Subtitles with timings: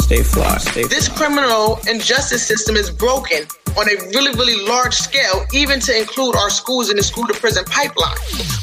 [0.00, 0.56] Stay fly.
[0.58, 5.80] Stay this criminal and justice system is broken on a really, really large scale, even
[5.80, 8.16] to include our schools in the school to prison pipeline.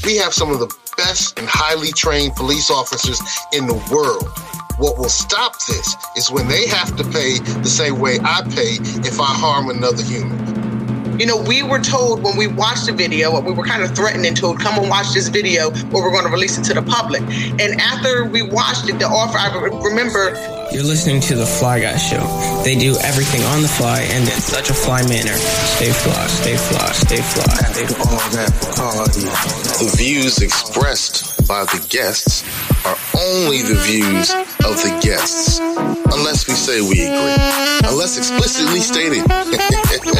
[0.05, 4.27] We have some of the best and highly trained police officers in the world.
[4.77, 8.77] What will stop this is when they have to pay the same way I pay
[9.07, 10.52] if I harm another human.
[11.19, 14.25] You know, we were told when we watched the video, we were kind of threatened
[14.25, 16.81] and told, come and watch this video or we're going to release it to the
[16.81, 17.21] public.
[17.61, 19.53] And after we watched it, the offer, I
[19.83, 20.33] remember.
[20.73, 22.25] You're listening to The Fly Guy Show.
[22.63, 25.37] They do everything on the fly and in such a fly manner.
[25.77, 27.53] Stay fly, stay fly, stay fly.
[27.53, 28.09] Stay fly.
[28.09, 29.21] all that party.
[29.85, 32.43] The views expressed by the guests
[32.85, 34.33] are only the views
[34.65, 39.23] of the guests, unless we say we agree, unless explicitly stated.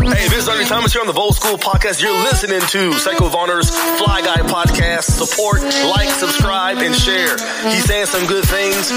[0.00, 2.00] Hey, this is Ernie Thomas here on the Bold School Podcast.
[2.00, 5.04] You're listening to Psycho Varner's Fly Guy Podcast.
[5.12, 5.60] Support,
[5.92, 7.36] like, subscribe, and share.
[7.68, 8.88] He's saying some good things.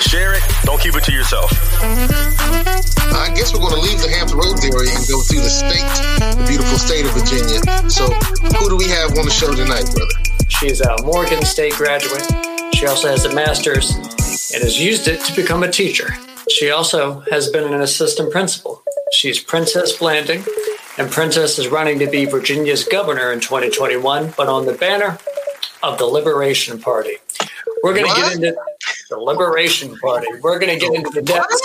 [0.00, 0.42] Share it.
[0.62, 1.50] Don't keep it to yourself.
[1.82, 5.82] I guess we're going to leave the Hampton Roads area and go through the state,
[6.38, 7.58] the beautiful state of Virginia.
[7.90, 8.06] So,
[8.54, 10.16] who do we have on the show tonight, brother?
[10.46, 12.22] She's a Morgan State graduate.
[12.72, 13.94] She also has a master's
[14.54, 16.14] and has used it to become a teacher.
[16.48, 18.84] She also has been an assistant principal.
[19.12, 20.44] She's Princess Blanding,
[20.98, 25.18] and Princess is running to be Virginia's governor in 2021, but on the banner
[25.82, 27.16] of the Liberation Party.
[27.82, 28.56] We're going to get into
[29.10, 30.26] the Liberation Party.
[30.42, 31.62] We're going to get into the depths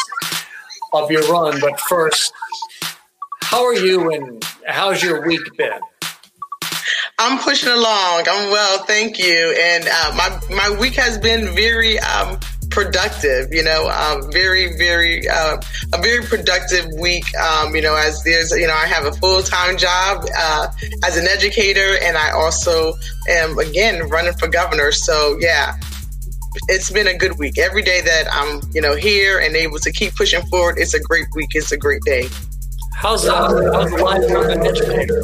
[0.93, 2.31] of your run, but first,
[3.41, 5.79] how are you and how's your week been?
[7.17, 8.25] I'm pushing along.
[8.29, 9.55] I'm well, thank you.
[9.59, 12.39] And uh, my my week has been very um,
[12.71, 13.53] productive.
[13.53, 15.61] You know, um, very very uh,
[15.93, 17.25] a very productive week.
[17.37, 20.67] Um, you know, as there's you know I have a full time job uh,
[21.03, 22.93] as an educator, and I also
[23.29, 24.91] am again running for governor.
[24.91, 25.73] So yeah.
[26.67, 27.57] It's been a good week.
[27.57, 30.99] Every day that I'm, you know, here and able to keep pushing forward, it's a
[30.99, 31.51] great week.
[31.53, 32.27] It's a great day.
[32.93, 35.23] How's uh, how's life of an educator?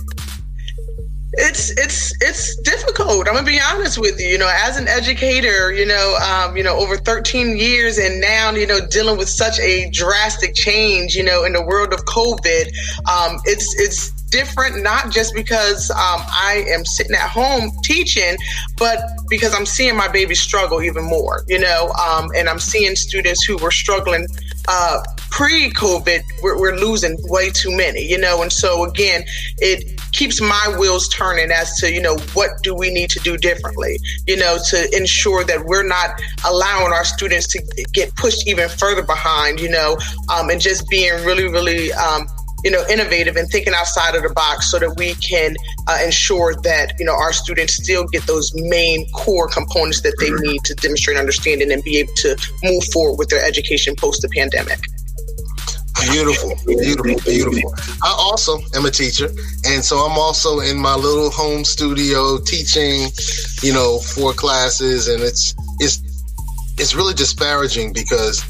[1.38, 3.28] It's it's it's difficult.
[3.28, 4.28] I'm gonna be honest with you.
[4.28, 8.52] You know, as an educator, you know, um, you know, over 13 years, and now
[8.52, 12.68] you know, dealing with such a drastic change, you know, in the world of COVID,
[13.08, 18.38] um, it's it's different not just because um, I am sitting at home teaching,
[18.78, 19.00] but
[19.30, 23.44] because I'm seeing my baby struggle even more, you know, um, and I'm seeing students
[23.44, 24.28] who were struggling
[24.68, 29.24] uh, pre-COVID, we're, we're, losing way too many, you know, and so again,
[29.58, 33.38] it keeps my wheels turning as to you know what do we need to do
[33.38, 37.62] differently, you know, to ensure that we're not allowing our students to
[37.94, 39.98] get pushed even further behind, you know,
[40.34, 42.28] um, and just being really, really um,
[42.64, 45.56] you know, innovative and thinking outside of the box so that we can
[45.88, 50.32] uh, ensure that, you know, our students still get those main core components that they
[50.48, 54.30] need to demonstrate understanding and be able to move forward with their education post the
[54.30, 54.80] pandemic.
[56.12, 57.74] Beautiful, beautiful, beautiful.
[58.04, 59.30] I also am a teacher,
[59.66, 63.10] and so I'm also in my little home studio teaching,
[63.64, 66.00] you know, four classes, and it's it's
[66.78, 68.44] it's really disparaging because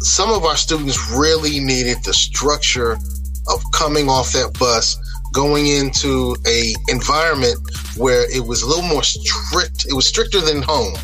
[0.00, 2.98] some of our students really needed the structure
[3.74, 4.96] coming off that bus,
[5.32, 7.58] going into a environment
[7.96, 9.86] where it was a little more strict.
[9.86, 10.94] It was stricter than home,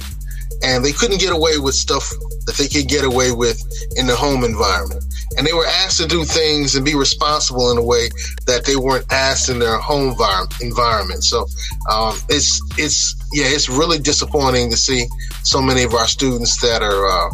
[0.62, 2.08] and they couldn't get away with stuff
[2.46, 3.60] that they could get away with
[3.96, 5.04] in the home environment.
[5.36, 8.08] And they were asked to do things and be responsible in a way
[8.46, 10.16] that they weren't asked in their home
[10.60, 11.24] environment.
[11.24, 11.46] So
[11.90, 15.06] um, it's it's yeah, it's really disappointing to see
[15.42, 17.30] so many of our students that are uh,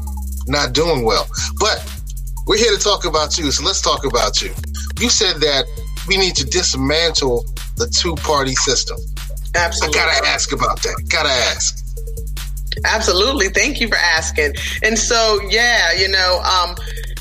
[0.46, 1.28] not doing well.
[1.60, 1.84] But
[2.46, 4.54] we're here to talk about you, so let's talk about you
[5.00, 5.64] you said that
[6.08, 7.44] we need to dismantle
[7.76, 8.96] the two party system.
[9.54, 10.00] Absolutely.
[10.00, 11.06] I gotta ask about that.
[11.08, 11.82] Gotta ask.
[12.84, 13.48] Absolutely.
[13.48, 14.54] Thank you for asking.
[14.82, 16.76] And so, yeah, you know, um,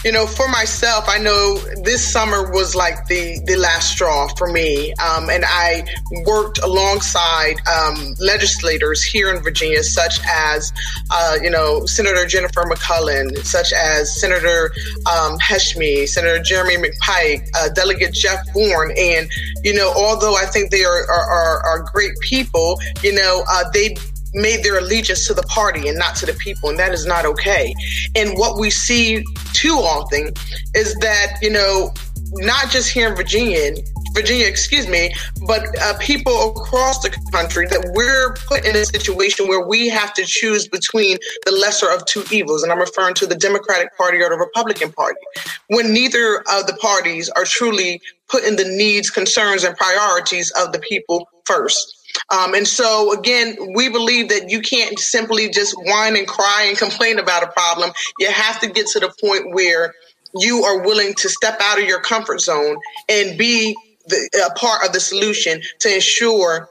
[0.05, 4.47] you know, for myself, I know this summer was like the, the last straw for
[4.47, 4.93] me.
[4.93, 5.83] Um, and I
[6.27, 10.71] worked alongside um, legislators here in Virginia, such as,
[11.09, 14.71] uh, you know, Senator Jennifer McClellan, such as Senator
[15.07, 18.93] um, Hashmi, Senator Jeremy McPike, uh, Delegate Jeff Bourne.
[18.95, 19.27] And,
[19.63, 23.95] you know, although I think they are, are, are, great people, you know, uh, they
[24.35, 27.25] made their allegiance to the party and not to the people, and that is not
[27.25, 27.73] okay.
[28.15, 29.23] And what we see
[29.53, 30.31] too often
[30.75, 31.93] is that, you know,
[32.33, 33.73] not just here in Virginia,
[34.13, 35.13] Virginia, excuse me,
[35.45, 40.13] but uh, people across the country that we're put in a situation where we have
[40.13, 42.63] to choose between the lesser of two evils.
[42.63, 45.19] And I'm referring to the Democratic Party or the Republican Party,
[45.67, 50.79] when neither of the parties are truly putting the needs, concerns, and priorities of the
[50.79, 52.04] people first.
[52.29, 56.77] Um, and so, again, we believe that you can't simply just whine and cry and
[56.77, 57.91] complain about a problem.
[58.19, 59.93] You have to get to the point where
[60.37, 62.77] you are willing to step out of your comfort zone
[63.09, 63.75] and be
[64.07, 66.69] the, a part of the solution to ensure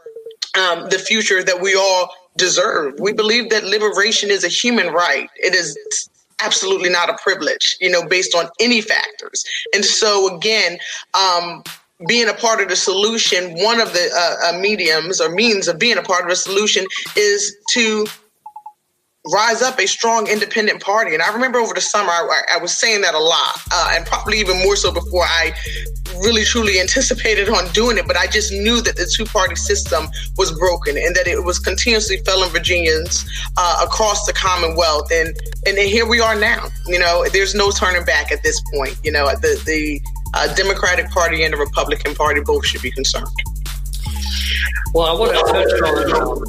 [0.58, 2.94] um, the future that we all deserve.
[2.98, 5.28] We believe that liberation is a human right.
[5.36, 5.76] It is
[6.42, 9.44] absolutely not a privilege, you know, based on any factors.
[9.72, 10.78] And so, again,
[11.14, 11.62] um,
[12.08, 15.78] being a part of the solution, one of the uh, uh, mediums or means of
[15.78, 16.86] being a part of the solution
[17.16, 18.06] is to
[19.32, 21.14] rise up a strong independent party.
[21.14, 24.04] And I remember over the summer, I, I was saying that a lot, uh, and
[24.04, 25.52] probably even more so before I
[26.18, 28.06] really truly anticipated on doing it.
[28.06, 31.58] But I just knew that the two party system was broken and that it was
[31.58, 33.24] continuously failing Virginians
[33.56, 35.10] uh, across the Commonwealth.
[35.10, 35.34] And,
[35.66, 36.68] and here we are now.
[36.86, 38.98] You know, there's no turning back at this point.
[39.02, 40.02] You know, the, the
[40.34, 43.28] uh, Democratic Party and the Republican Party both should be concerned.
[44.94, 45.80] Well, I want to touch
[46.20, 46.44] on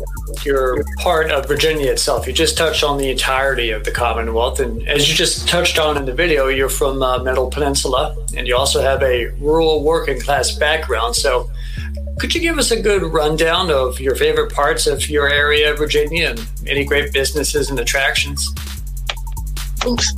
[0.45, 2.27] your part of Virginia itself.
[2.27, 4.59] You just touched on the entirety of the Commonwealth.
[4.59, 8.47] And as you just touched on in the video, you're from uh, Middle Peninsula and
[8.47, 11.15] you also have a rural working class background.
[11.15, 11.49] So,
[12.19, 15.79] could you give us a good rundown of your favorite parts of your area, of
[15.79, 18.53] Virginia, and any great businesses and attractions?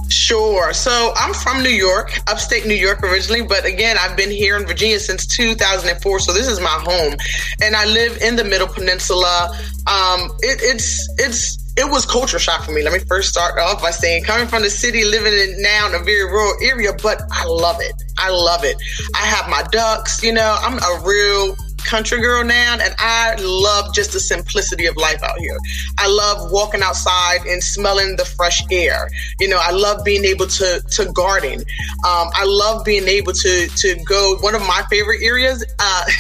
[0.10, 0.74] Sure.
[0.74, 4.66] So I'm from New York, upstate New York originally, but again, I've been here in
[4.66, 6.20] Virginia since 2004.
[6.20, 7.16] So this is my home,
[7.62, 9.50] and I live in the Middle Peninsula.
[9.88, 12.82] Um, it, it's it's it was culture shock for me.
[12.84, 15.96] Let me first start off by saying, coming from the city, living in now in
[15.96, 17.94] a very rural area, but I love it.
[18.18, 18.78] I love it.
[19.14, 20.24] I have my ducks.
[20.24, 21.56] You know, I'm a real
[21.88, 25.58] country girl now, and I love just the simplicity of life out here.
[25.98, 29.10] I love walking outside and smelling the fresh air.
[29.40, 31.60] You know, I love being able to to garden.
[31.60, 34.38] Um, I love being able to to go.
[34.42, 35.66] One of my favorite areas.
[35.80, 36.06] Uh,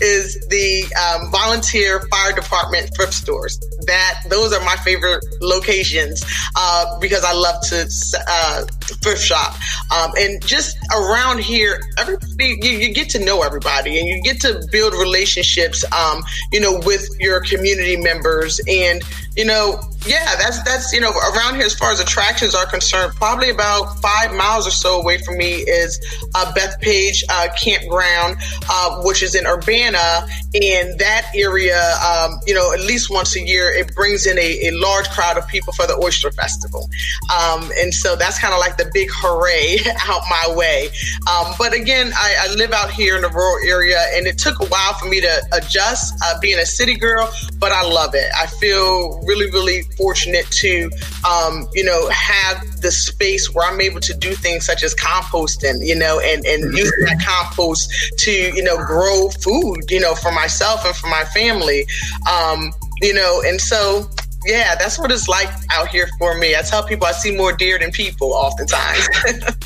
[0.00, 3.58] is the um, volunteer fire department thrift stores.
[3.86, 6.22] That those are my favorite locations
[6.56, 7.88] uh, because I love to
[8.26, 8.64] uh,
[8.96, 9.54] thrift shop.
[9.94, 14.40] Um, and just around here, everybody you, you, get to know everybody and you get
[14.42, 15.84] to build relationships.
[15.92, 16.22] Um,
[16.52, 19.02] you know, with your community members and
[19.36, 23.14] you know yeah, that's that's you know around here as far as attractions are concerned,
[23.16, 26.00] probably about five miles or so away from me is
[26.34, 28.36] uh, Bethpage uh, Campground,
[28.70, 30.28] uh, which is in Urbanna.
[30.52, 34.68] In that area, um, you know, at least once a year, it brings in a,
[34.68, 36.88] a large crowd of people for the Oyster Festival,
[37.30, 39.78] um, and so that's kind of like the big hooray
[40.08, 40.88] out my way.
[41.30, 44.60] Um, but again, I, I, live out here in the rural area, and it took
[44.60, 48.26] a while for me to adjust uh, being a city girl, but I love it.
[48.38, 50.90] I feel really, really fortunate to,
[51.28, 55.86] um, you know, have the space where I'm able to do things such as composting,
[55.86, 56.76] you know, and, and mm-hmm.
[56.76, 61.24] use that compost to, you know, grow food, you know, for myself and for my
[61.24, 61.86] family.
[62.30, 62.72] Um,
[63.02, 64.08] you know, and so
[64.46, 66.56] yeah, that's what it's like out here for me.
[66.56, 69.08] I tell people I see more deer than people oftentimes.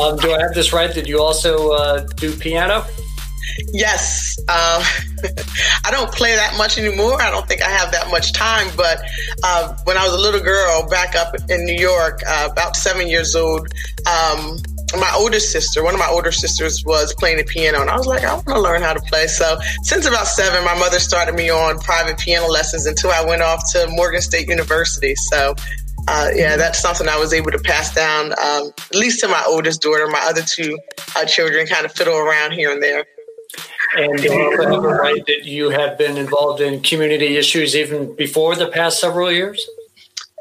[0.00, 0.92] um, do I have this right?
[0.92, 2.84] Did you also uh, do piano?
[3.72, 4.38] Yes.
[4.48, 4.82] Um,
[5.84, 7.20] I don't play that much anymore.
[7.20, 8.68] I don't think I have that much time.
[8.76, 9.00] But
[9.42, 13.08] uh, when I was a little girl back up in New York, uh, about seven
[13.08, 13.68] years old,
[14.06, 14.58] um,
[14.94, 18.06] my older sister, one of my older sisters was playing the piano, and I was
[18.06, 19.26] like, I want to learn how to play.
[19.26, 23.42] So, since about seven, my mother started me on private piano lessons until I went
[23.42, 25.14] off to Morgan State University.
[25.16, 25.54] So,
[26.08, 29.42] uh, yeah, that's something I was able to pass down, um, at least to my
[29.48, 30.06] oldest daughter.
[30.06, 30.78] My other two
[31.16, 33.06] uh, children kind of fiddle around here and there.
[33.96, 38.68] And you have right that you have been involved in community issues even before the
[38.68, 39.66] past several years?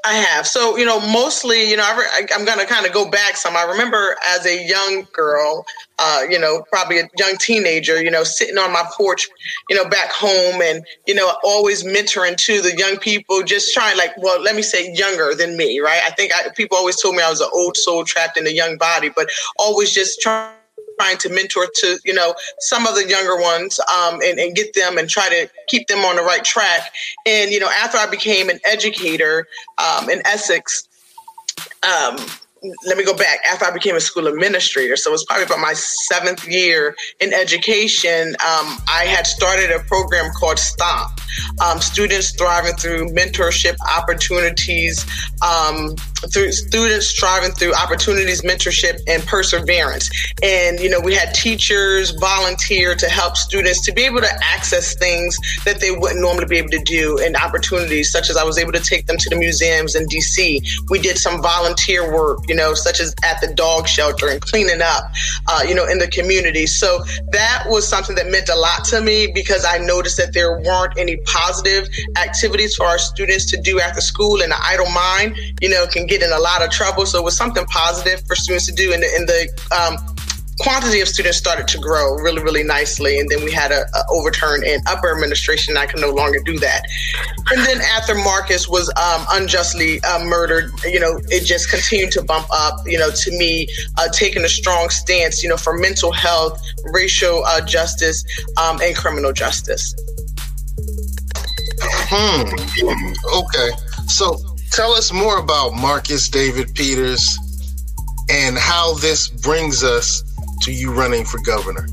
[0.05, 0.45] I have.
[0.45, 3.57] So, you know, mostly, you know, I am going to kind of go back some.
[3.57, 5.65] I remember as a young girl,
[5.97, 9.27] uh, you know, probably a young teenager, you know, sitting on my porch,
[9.67, 13.97] you know, back home and, you know, always mentoring to the young people, just trying
[13.97, 16.01] like, well, let me say younger than me, right?
[16.05, 18.51] I think I, people always told me I was an old soul trapped in a
[18.51, 20.51] young body, but always just trying
[20.99, 24.73] trying to mentor to you know some of the younger ones um, and, and, get
[24.73, 26.91] them and try to keep them on the right track
[27.25, 29.47] and you know after i became an educator
[29.77, 30.87] um, in essex
[31.83, 32.17] um,
[32.85, 34.95] let me go back after I became a school administrator.
[34.95, 38.29] So it was probably about my seventh year in education.
[38.29, 41.19] Um, I had started a program called STOMP,
[41.63, 45.05] um, Students Thriving Through Mentorship Opportunities.
[45.41, 45.95] Um,
[46.31, 50.09] through students striving through opportunities, mentorship, and perseverance.
[50.41, 54.95] And, you know, we had teachers volunteer to help students to be able to access
[54.95, 58.57] things that they wouldn't normally be able to do and opportunities, such as I was
[58.57, 60.61] able to take them to the museums in DC.
[60.89, 64.81] We did some volunteer work, you know, such as at the dog shelter and cleaning
[64.81, 65.03] up,
[65.47, 66.67] uh, you know, in the community.
[66.67, 66.99] So
[67.31, 70.97] that was something that meant a lot to me because I noticed that there weren't
[70.97, 75.69] any positive activities for our students to do after school and the idle mind, you
[75.69, 77.05] know, can get in a lot of trouble.
[77.05, 78.93] So it was something positive for students to do.
[78.93, 80.15] And the, and the um,
[80.59, 83.19] quantity of students started to grow really, really nicely.
[83.19, 85.75] And then we had a, a, overturn in upper administration.
[85.77, 86.85] I could no longer do that.
[87.51, 92.23] And then after Marcus was um, unjustly uh, murdered, you know, it just continued to
[92.23, 92.79] bump up.
[92.85, 93.67] You know, to me,
[93.97, 98.23] uh, taking a strong stance, you know, for mental health, racial uh, justice,
[98.61, 99.93] um, and criminal justice.
[101.81, 102.47] Hmm.
[103.35, 103.69] Okay.
[104.07, 104.37] So
[104.75, 107.39] tell us more about Marcus David Peters
[108.29, 110.21] and how this brings us
[110.63, 111.87] to you running for governor.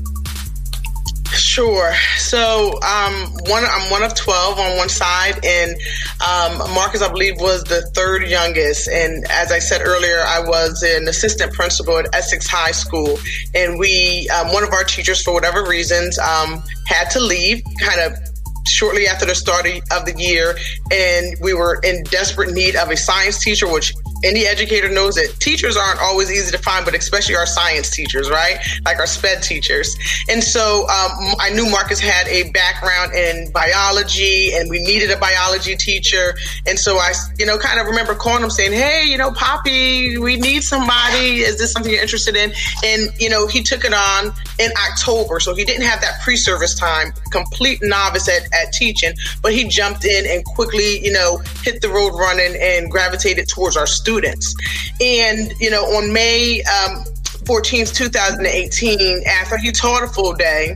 [1.31, 1.93] Sure.
[2.17, 3.13] So um,
[3.47, 5.71] one, I'm one of twelve on one side, and
[6.19, 8.89] um, Marcus, I believe, was the third youngest.
[8.89, 13.17] And as I said earlier, I was an assistant principal at Essex High School,
[13.55, 18.01] and we, um, one of our teachers, for whatever reasons, um, had to leave, kind
[18.01, 18.32] of
[18.65, 20.57] shortly after the start of the year,
[20.91, 23.93] and we were in desperate need of a science teacher, which
[24.23, 28.29] any educator knows that teachers aren't always easy to find, but especially our science teachers,
[28.29, 28.57] right?
[28.85, 29.97] Like our SPED teachers.
[30.29, 35.17] And so um, I knew Marcus had a background in biology and we needed a
[35.17, 36.35] biology teacher.
[36.65, 40.17] And so I, you know, kind of remember calling him saying, Hey, you know, Poppy,
[40.17, 41.41] we need somebody.
[41.41, 42.53] Is this something you're interested in?
[42.83, 45.39] And, you know, he took it on in October.
[45.39, 49.67] So he didn't have that pre service time, complete novice at, at teaching, but he
[49.67, 54.12] jumped in and quickly, you know, hit the road running and gravitated towards our students
[54.13, 54.55] students.
[55.01, 57.03] And, you know, on May um,
[57.45, 60.75] 14th, 2018, after he taught a full day,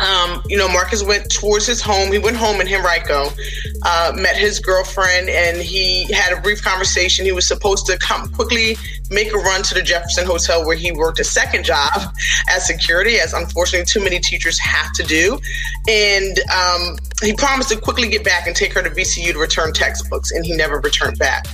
[0.00, 2.12] um, you know, Marcus went towards his home.
[2.12, 3.28] He went home in Henrico,
[3.84, 7.24] uh, met his girlfriend, and he had a brief conversation.
[7.24, 8.76] He was supposed to come quickly
[9.12, 11.92] make a run to the Jefferson Hotel where he worked a second job
[12.48, 15.38] as security, as unfortunately too many teachers have to do.
[15.88, 19.72] And um, he promised to quickly get back and take her to VCU to return
[19.72, 21.46] textbooks, and he never returned back.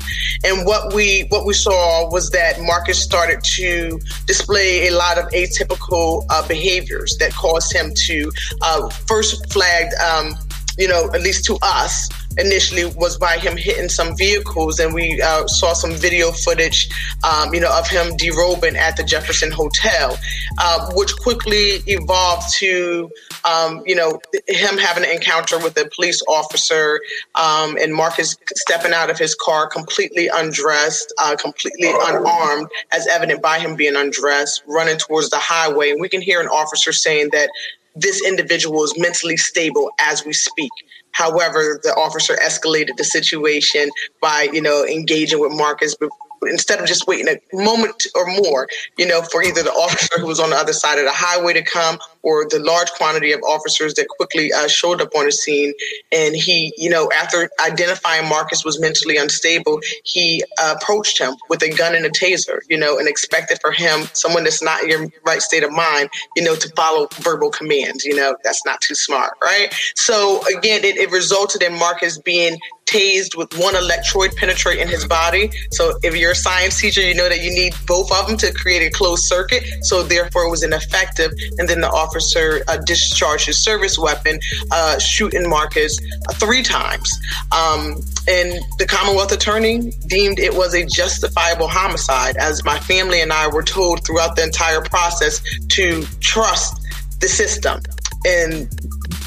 [0.45, 5.27] And what we what we saw was that Marcus started to display a lot of
[5.31, 10.35] atypical uh, behaviors that caused him to uh, first flagged, um,
[10.79, 12.09] you know, at least to us,
[12.39, 16.89] initially was by him hitting some vehicles, and we uh, saw some video footage,
[17.25, 20.19] um, you know, of him derobing at the Jefferson Hotel,
[20.59, 23.11] uh, which quickly evolved to,
[23.45, 27.01] um, you know, him having an encounter with a police officer,
[27.35, 33.43] um, and Marcus stepping out of his car completely undressed, uh, completely unarmed, as evident
[33.43, 37.31] by him being undressed, running towards the highway, and we can hear an officer saying
[37.33, 37.51] that
[37.97, 40.71] this individual is mentally stable as we speak.
[41.19, 43.91] However, the officer escalated the situation
[44.23, 45.97] by, you know, engaging with Marcus
[46.43, 50.27] instead of just waiting a moment or more, you know, for either the officer who
[50.27, 53.41] was on the other side of the highway to come or the large quantity of
[53.43, 55.73] officers that quickly uh, showed up on the scene.
[56.13, 61.63] And he, you know, after identifying Marcus was mentally unstable, he uh, approached him with
[61.63, 64.89] a gun and a taser, you know, and expected for him, someone that's not in
[64.89, 68.05] your right state of mind, you know, to follow verbal commands.
[68.05, 69.73] You know, that's not too smart, right?
[69.95, 72.59] So again, it, it resulted in Marcus being
[72.89, 75.51] tased with one electrode penetrating his body.
[75.73, 78.53] So if you're a science teacher, you know that you need both of them to
[78.53, 79.63] create a closed circuit.
[79.83, 81.33] So therefore, it was ineffective.
[81.59, 85.99] And then the officer uh, discharged his service weapon, uh, shooting Marcus
[86.29, 87.19] uh, three times.
[87.53, 87.97] Um,
[88.29, 93.49] and the Commonwealth attorney deemed it was a justifiable homicide, as my family and I
[93.49, 96.83] were told throughout the entire process to trust
[97.21, 97.81] the system.
[98.27, 98.71] And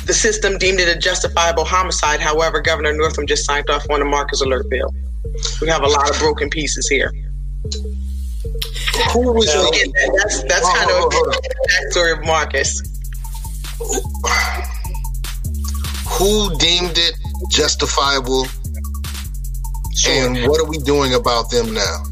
[0.05, 2.19] the system deemed it a justifiable homicide.
[2.19, 4.93] However, Governor Northam just signed off on the Marcus Alert bill.
[5.61, 7.11] We have a lot of broken pieces here.
[9.13, 9.71] Who was so, your,
[10.17, 12.81] that's that's oh, kind of the backstory of Marcus.
[16.17, 17.15] Who deemed it
[17.49, 18.45] justifiable,
[19.95, 20.13] sure.
[20.13, 22.03] and what are we doing about them now?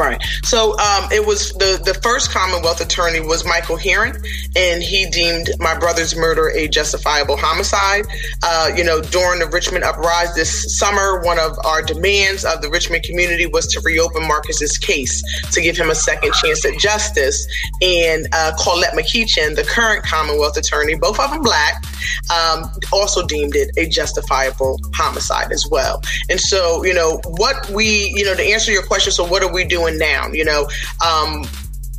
[0.00, 0.22] Right.
[0.44, 4.16] So um, it was the the first Commonwealth attorney was Michael Herring,
[4.56, 8.06] and he deemed my brother's murder a justifiable homicide.
[8.42, 12.70] Uh, you know, during the Richmond uprising this summer, one of our demands of the
[12.70, 17.46] Richmond community was to reopen Marcus's case to give him a second chance at justice.
[17.82, 21.84] And uh, Colette McEachin, the current Commonwealth attorney, both of them black,
[22.32, 26.00] um, also deemed it a justifiable homicide as well.
[26.30, 29.52] And so, you know, what we, you know, to answer your question, so what are
[29.52, 30.28] we doing now?
[30.28, 30.68] You know,
[31.04, 31.44] um,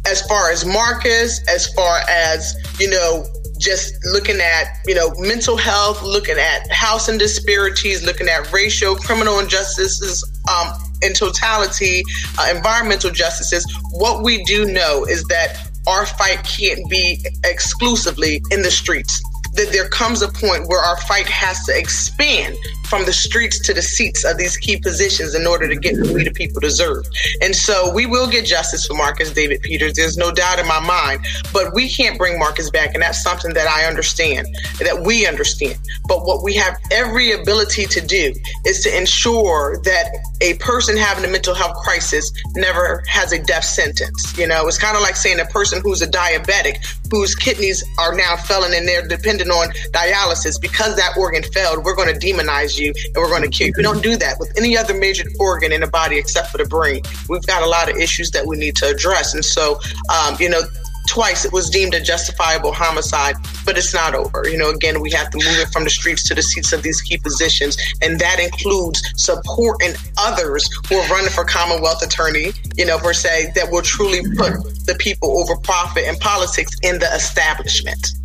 [0.06, 3.26] as far as Marcus, as far as, you know,
[3.62, 9.38] just looking at you know mental health looking at housing disparities looking at racial criminal
[9.38, 12.02] injustices um, in totality
[12.40, 18.64] uh, environmental justices what we do know is that our fight can't be exclusively in
[18.64, 19.22] the streets
[19.54, 22.58] that there comes a point where our fight has to expand
[22.92, 26.14] from the streets to the seats of these key positions in order to get what
[26.14, 27.06] we the people deserve.
[27.42, 29.94] And so we will get justice for Marcus David Peters.
[29.94, 32.94] There's no doubt in my mind, but we can't bring Marcus back.
[32.94, 34.48] And that's something that I understand,
[34.80, 35.80] that we understand.
[36.08, 38.34] But what we have every ability to do
[38.66, 43.64] is to ensure that a person having a mental health crisis never has a death
[43.64, 44.38] sentence.
[44.38, 48.16] You know, it's kind of like saying a person who's a diabetic whose kidneys are
[48.16, 52.78] now failing and they're dependent on dialysis because that organ failed, we're going to demonize
[52.78, 53.74] you you and we're going to kill you.
[53.78, 56.66] We don't do that with any other major organ in the body except for the
[56.66, 57.04] brain.
[57.30, 59.34] We've got a lot of issues that we need to address.
[59.34, 59.80] And so,
[60.10, 60.62] um, you know,
[61.08, 64.48] twice it was deemed a justifiable homicide, but it's not over.
[64.48, 66.84] You know, again, we have to move it from the streets to the seats of
[66.84, 72.86] these key positions, and that includes supporting others who are running for Commonwealth attorney, you
[72.86, 74.54] know, per se, that will truly put
[74.86, 78.21] the people over profit and politics in the establishment.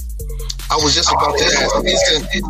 [0.70, 2.42] I was just about to ask,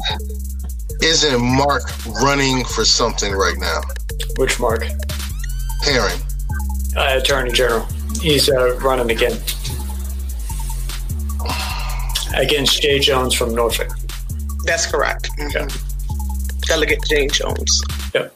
[1.02, 1.82] isn't Mark
[2.22, 3.80] running for something right now?
[4.36, 4.84] Which Mark?
[5.82, 6.20] Herring.
[6.96, 7.86] Uh, Attorney General.
[8.20, 9.38] He's uh, running again
[12.34, 13.92] against Jay Jones from Norfolk.
[14.64, 15.30] That's correct.
[15.38, 16.60] Mm-hmm.
[16.62, 17.82] Delegate Jay Jones.
[18.14, 18.34] Yep.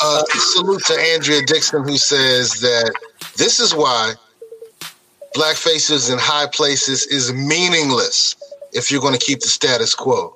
[0.00, 2.92] Uh, salute to Andrea Dixon, who says that
[3.36, 4.14] this is why
[5.34, 8.34] black faces in high places is meaningless
[8.72, 10.34] if you're going to keep the status quo.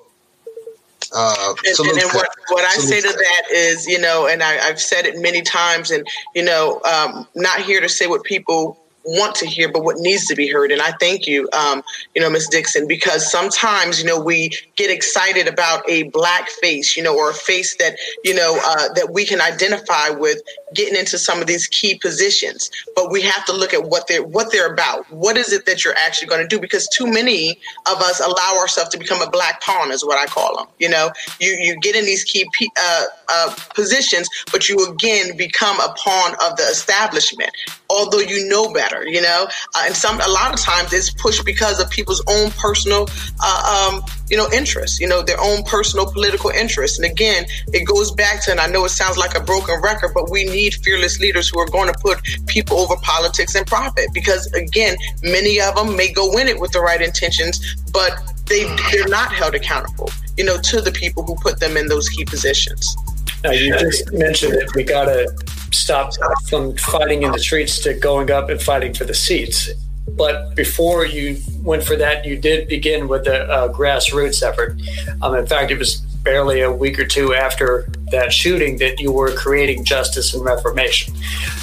[1.15, 4.53] Uh, and, and, and what, what I say to that is, you know, and I,
[4.53, 8.82] have said it many times, and you know, um, not here to say what people
[9.03, 10.71] want to hear, but what needs to be heard.
[10.71, 11.83] And I thank you, um,
[12.15, 12.47] you know, Ms.
[12.47, 17.31] Dixon, because sometimes, you know, we get excited about a black face, you know, or
[17.31, 20.41] a face that, you know, uh, that we can identify with
[20.73, 22.69] getting into some of these key positions.
[22.95, 25.09] But we have to look at what they're what they're about.
[25.11, 26.59] What is it that you're actually going to do?
[26.59, 30.25] Because too many of us allow ourselves to become a black pawn, is what I
[30.25, 30.67] call them.
[30.79, 32.47] You know, you you get in these key
[32.79, 37.51] uh, uh, positions, but you again become a pawn of the establishment,
[37.89, 39.47] although you know better matter, you know.
[39.75, 43.07] Uh, and some a lot of times it's pushed because of people's own personal,
[43.41, 46.99] uh, um, you know, interests, you know, their own personal political interests.
[46.99, 50.11] And again, it goes back to, and I know it sounds like a broken record,
[50.13, 54.07] but we need fearless leaders who are going to put people over politics and profit.
[54.13, 57.59] Because again, many of them may go in it with the right intentions,
[57.91, 61.87] but they they're not held accountable, you know, to the people who put them in
[61.87, 62.95] those key positions.
[63.43, 65.27] Now, you just mentioned that we got to
[65.73, 66.13] stop
[66.47, 69.69] from fighting in the streets to going up and fighting for the seats.
[70.09, 74.79] But before you went for that, you did begin with a, a grassroots effort.
[75.21, 79.11] Um, in fact, it was barely a week or two after that shooting that you
[79.11, 81.13] were creating justice and reformation.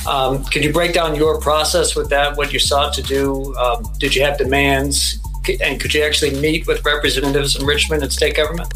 [0.09, 2.37] Um, could you break down your process with that?
[2.37, 3.55] What you sought to do?
[3.57, 5.19] Um, did you have demands?
[5.63, 8.73] And could you actually meet with representatives in Richmond and state government?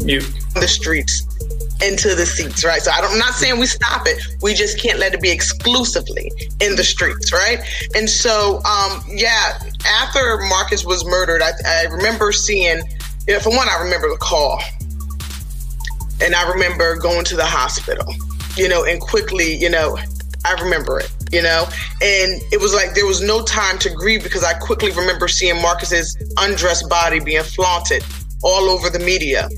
[0.00, 0.20] You
[0.60, 1.26] the streets
[1.82, 2.80] into the seats, right?
[2.80, 4.18] So I'm not saying we stop it.
[4.40, 7.58] We just can't let it be exclusively in the streets, right?
[7.94, 12.78] And so, um, yeah, after Marcus was murdered, I, I remember seeing,
[13.26, 14.60] you know, for one, I remember the call.
[16.22, 18.10] And I remember going to the hospital,
[18.56, 19.98] you know, and quickly, you know,
[20.46, 21.66] I remember it, you know,
[22.00, 25.60] and it was like there was no time to grieve because I quickly remember seeing
[25.60, 28.02] Marcus's undressed body being flaunted
[28.42, 29.48] all over the media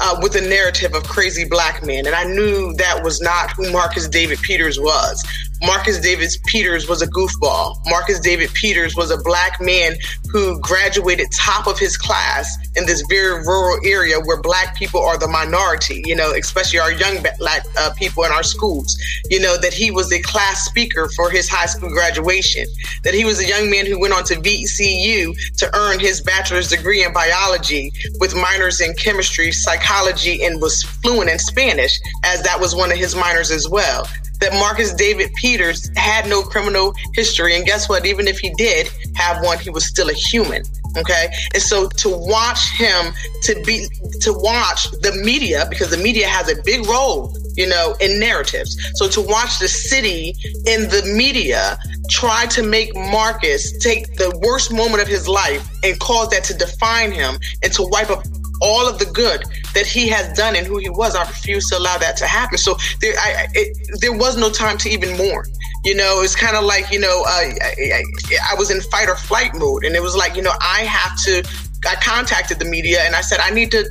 [0.00, 2.06] uh, with a narrative of crazy black men.
[2.06, 5.24] And I knew that was not who Marcus David Peters was.
[5.62, 7.76] Marcus David Peters was a goofball.
[7.86, 9.94] Marcus David Peters was a black man
[10.30, 15.18] who graduated top of his class in this very rural area where black people are
[15.18, 18.98] the minority, you know, especially our young black uh, people in our schools.
[19.28, 22.66] You know, that he was a class speaker for his high school graduation,
[23.04, 26.68] that he was a young man who went on to VCU to earn his bachelor's
[26.68, 32.58] degree in biology with minors in chemistry, psychology and was fluent in Spanish, as that
[32.58, 34.06] was one of his minors as well.
[34.40, 37.56] That Marcus David Peters had no criminal history.
[37.56, 38.06] And guess what?
[38.06, 40.62] Even if he did have one, he was still a human.
[40.96, 41.28] Okay.
[41.54, 43.88] And so to watch him, to be,
[44.22, 48.76] to watch the media, because the media has a big role, you know, in narratives.
[48.94, 50.34] So to watch the city
[50.66, 55.98] in the media try to make Marcus take the worst moment of his life and
[56.00, 58.24] cause that to define him and to wipe up
[58.60, 59.44] all of the good
[59.74, 61.14] that he has done and who he was.
[61.14, 62.58] I refuse to allow that to happen.
[62.58, 65.50] So there, I, it, there was no time to even mourn.
[65.84, 68.02] You know, it's kind of like, you know, uh, I,
[68.50, 69.84] I, was in fight or flight mode.
[69.84, 71.42] And it was like, you know, I have to,
[71.88, 73.88] I contacted the media and I said, I need to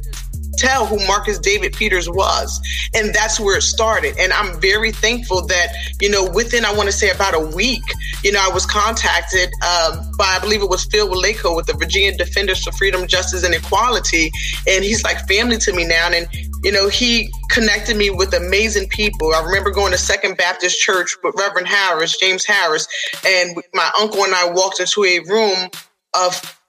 [0.59, 2.59] tell who Marcus David Peters was.
[2.93, 4.15] And that's where it started.
[4.19, 5.69] And I'm very thankful that,
[6.01, 7.83] you know, within, I want to say about a week,
[8.23, 11.73] you know, I was contacted um, by, I believe it was Phil Wilayto with the
[11.73, 14.31] Virginia Defenders for Freedom, Justice, and Equality.
[14.67, 16.09] And he's like family to me now.
[16.11, 16.27] And,
[16.63, 19.33] you know, he connected me with amazing people.
[19.33, 22.87] I remember going to Second Baptist Church with Reverend Harris, James Harris,
[23.25, 25.69] and my uncle and I walked into a room
[26.13, 26.59] of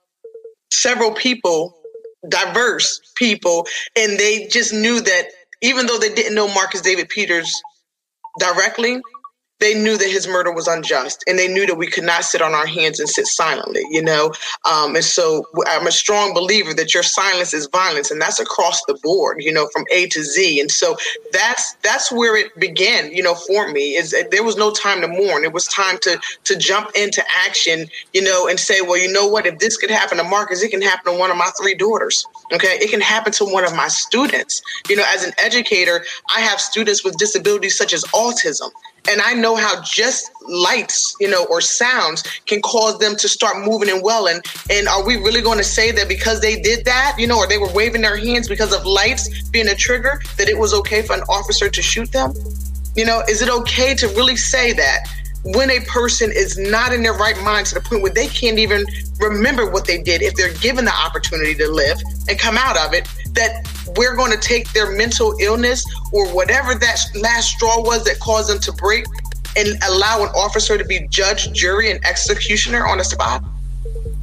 [0.73, 1.77] several people
[2.29, 5.25] diverse people, and they just knew that
[5.63, 7.55] even though they didn't know Marcus David Peters
[8.41, 9.01] directly,
[9.61, 12.43] they knew that his murder was unjust and they knew that we could not sit
[12.43, 14.33] on our hands and sit silently, you know?
[14.71, 18.83] Um, and so I'm a strong believer that your silence is violence and that's across
[18.87, 20.61] the board, you know, from A to Z.
[20.61, 20.97] And so
[21.33, 25.09] that's, that's where it began, you know, for me is there was no time to
[25.09, 25.45] mourn.
[25.45, 29.29] It was time to, to jump into action, you know, and say, well, you know
[29.29, 31.75] what, if this could happen to Marcus, it can happen to one of my three
[31.75, 32.25] daughters.
[32.53, 32.79] Okay.
[32.81, 34.63] It can happen to one of my students.
[34.89, 38.71] You know, as an educator, I have students with disabilities such as autism
[39.09, 43.65] and I know how just lights, you know, or sounds can cause them to start
[43.65, 44.41] moving and welling.
[44.71, 47.47] And are we really going to say that because they did that, you know, or
[47.47, 51.03] they were waving their hands because of lights being a trigger, that it was okay
[51.03, 52.35] for an officer to shoot them?
[52.97, 55.07] You know, is it okay to really say that?
[55.45, 58.59] When a person is not in their right mind to the point where they can't
[58.59, 58.85] even
[59.19, 61.99] remember what they did if they're given the opportunity to live
[62.29, 66.75] and come out of it, that we're going to take their mental illness or whatever
[66.75, 69.05] that last straw was that caused them to break
[69.57, 73.43] and allow an officer to be judge, jury, and executioner on the spot?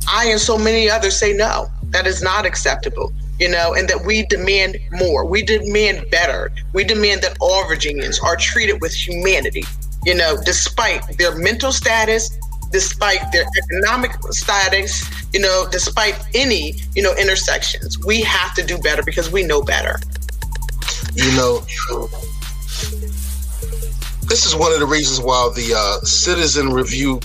[0.10, 4.03] I and so many others say no, that is not acceptable you know, and that
[4.03, 5.23] we demand more.
[5.23, 6.51] We demand better.
[6.73, 9.63] We demand that all Virginians are treated with humanity
[10.08, 12.30] you know, despite their mental status,
[12.72, 18.00] despite their economic status, you know, despite any, you know, intersections.
[18.06, 20.00] We have to do better because we know better.
[21.13, 21.60] You know,
[24.24, 27.20] this is one of the reasons why the uh, Citizen Review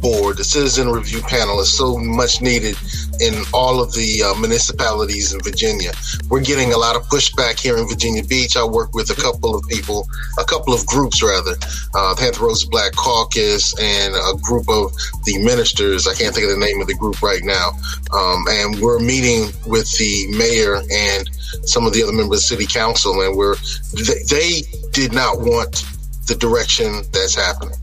[0.00, 2.76] Board, the Citizen Review Panel, is so much needed
[3.20, 5.92] in all of the uh, municipalities in Virginia.
[6.28, 8.56] We're getting a lot of pushback here in Virginia Beach.
[8.56, 10.06] I work with a couple of people,
[10.38, 11.54] a couple of groups rather,
[11.94, 14.92] uh, Panther Rose Black Caucus and a group of
[15.24, 16.06] the ministers.
[16.06, 17.70] I can't think of the name of the group right now.
[18.14, 21.28] Um, and we're meeting with the mayor and
[21.64, 23.56] some of the other members of the city council, and we're
[23.94, 25.84] they, they did not want
[26.26, 27.74] the direction that's happening.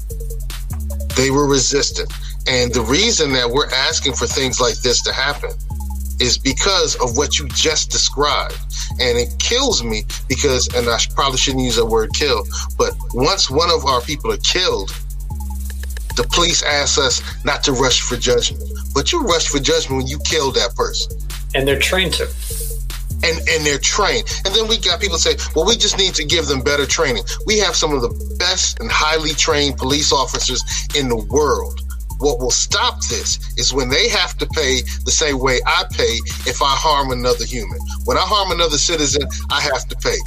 [1.16, 2.12] They were resistant.
[2.48, 5.52] And the reason that we're asking for things like this to happen
[6.20, 8.58] is because of what you just described.
[9.00, 12.44] And it kills me because, and I probably shouldn't use that word kill,
[12.78, 14.90] but once one of our people are killed,
[16.16, 18.64] the police ask us not to rush for judgment.
[18.94, 21.20] But you rush for judgment when you kill that person.
[21.54, 22.28] And they're trained to.
[23.24, 24.24] And, and they're trained.
[24.46, 27.24] And then we got people say, well, we just need to give them better training.
[27.46, 30.64] We have some of the best and highly trained police officers
[30.96, 31.82] in the world.
[32.20, 36.20] What will stop this is when they have to pay the same way I pay
[36.46, 37.80] if I harm another human.
[38.06, 40.18] When I harm another citizen, I have to pay.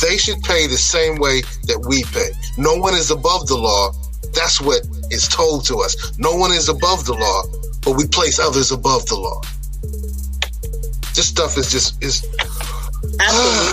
[0.00, 2.30] They should pay the same way that we pay.
[2.56, 3.92] No one is above the law.
[4.34, 6.18] That's what is told to us.
[6.18, 7.42] No one is above the law,
[7.84, 9.40] but we place others above the law.
[11.14, 12.24] This stuff is just is.
[13.20, 13.67] Absolutely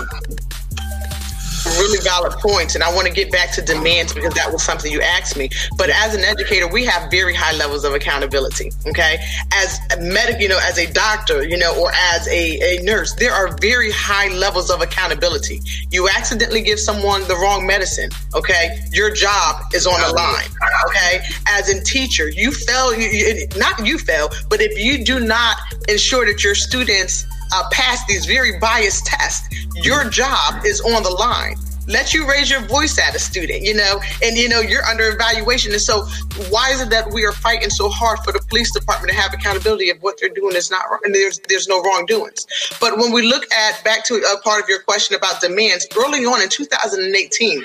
[1.96, 4.90] really valid points, and I want to get back to demands because that was something
[4.90, 5.50] you asked me.
[5.76, 8.70] But as an educator, we have very high levels of accountability.
[8.86, 9.18] Okay,
[9.52, 13.14] as a medic, you know, as a doctor, you know, or as a, a nurse,
[13.14, 15.60] there are very high levels of accountability.
[15.90, 18.10] You accidentally give someone the wrong medicine.
[18.34, 20.48] Okay, your job is on the line.
[20.88, 22.94] Okay, as a teacher, you fail.
[22.94, 25.56] You, not you fail, but if you do not
[25.88, 31.10] ensure that your students uh, pass these very biased tests, your job is on the
[31.10, 31.56] line.
[31.86, 35.08] Let you raise your voice at a student, you know, and you know you're under
[35.08, 35.72] evaluation.
[35.72, 36.04] And so,
[36.50, 39.32] why is it that we are fighting so hard for the police department to have
[39.32, 42.46] accountability of what they're doing is not and there's there's no wrongdoings.
[42.80, 46.24] But when we look at back to a part of your question about demands, early
[46.24, 47.62] on in 2018,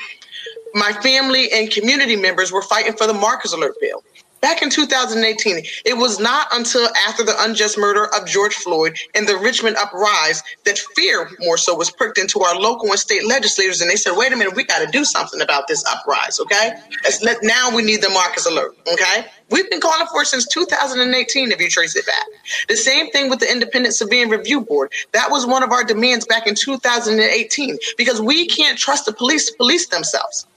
[0.74, 4.04] my family and community members were fighting for the Marcus Alert bill
[4.42, 5.64] back in 2018.
[5.86, 10.44] It was not until after the unjust murder of George Floyd and the Richmond uprise
[10.66, 13.82] that fear more so was pricked into our local and state legislators.
[13.82, 16.74] And they said, wait a minute, we got to do something about this uprise, okay?
[17.24, 19.28] Let, now we need the Marcus alert, okay?
[19.50, 22.26] We've been calling for it since 2018, if you trace it back.
[22.68, 24.92] The same thing with the Independent Civilian Review Board.
[25.12, 29.52] That was one of our demands back in 2018 because we can't trust the police
[29.52, 30.48] to police themselves.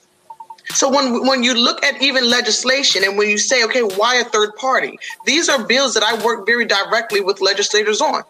[0.75, 4.25] So when when you look at even legislation and when you say, okay, why a
[4.25, 4.99] third party?
[5.25, 8.23] These are bills that I work very directly with legislators on.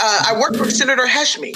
[0.00, 1.54] Uh, I work with Senator Hashmi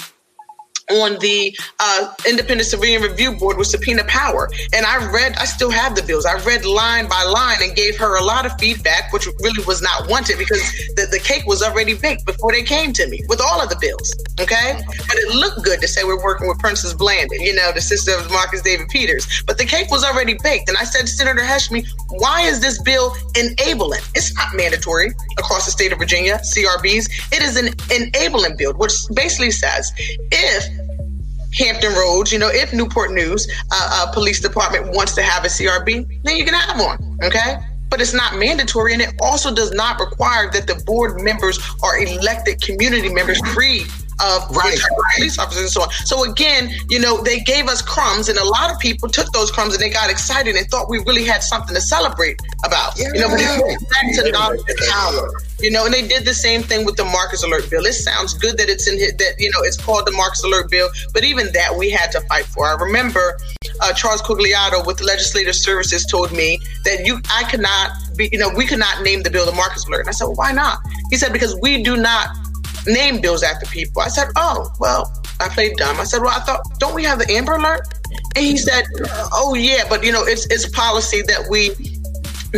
[0.91, 4.49] on the uh, Independent Civilian Review Board with subpoena power.
[4.73, 6.25] And I read, I still have the bills.
[6.25, 9.81] I read line by line and gave her a lot of feedback, which really was
[9.81, 10.61] not wanted because
[10.95, 13.77] the, the cake was already baked before they came to me with all of the
[13.79, 14.13] bills.
[14.39, 14.79] Okay.
[15.07, 18.11] But it looked good to say we're working with Princess Blanding, you know, the sister
[18.17, 19.43] of Marcus David Peters.
[19.47, 20.69] But the cake was already baked.
[20.69, 24.01] And I said to Senator Hashmi, why is this bill enabling?
[24.15, 27.09] It's not mandatory across the state of Virginia, CRBs.
[27.31, 29.91] It is an enabling bill, which basically says
[30.31, 30.72] if
[31.57, 35.47] Hampton Roads, you know, if Newport News uh, uh, Police Department wants to have a
[35.47, 37.19] CRB, then you can have one.
[37.23, 37.57] Okay.
[37.89, 41.99] But it's not mandatory, and it also does not require that the board members are
[41.99, 43.85] elected community members free
[44.21, 44.77] of right.
[45.15, 45.91] police officers and so on.
[46.05, 49.51] So again, you know, they gave us crumbs, and a lot of people took those
[49.51, 52.97] crumbs and they got excited and thought we really had something to celebrate about.
[52.97, 53.07] Yeah.
[53.13, 55.29] You know, but it's back to knowledge and power.
[55.59, 57.85] You know, and they did the same thing with the Marcus Alert bill.
[57.85, 60.69] It sounds good that it's in here, that you know it's called the Marcus Alert
[60.69, 62.67] bill, but even that we had to fight for.
[62.67, 63.37] I remember
[63.81, 68.49] uh, Charles Quagliato with Legislative Services told me that you, I cannot be, you know,
[68.55, 70.01] we could not name the bill the Marcus Alert.
[70.01, 70.79] And I said, well, why not?
[71.09, 72.29] He said because we do not
[72.85, 74.01] name bills after people.
[74.01, 75.99] I said, oh, well, I played dumb.
[75.99, 77.87] I said, well, I thought, don't we have the Amber Alert?
[78.35, 78.85] And he said,
[79.33, 81.71] oh, yeah, but you know, it's, it's policy that we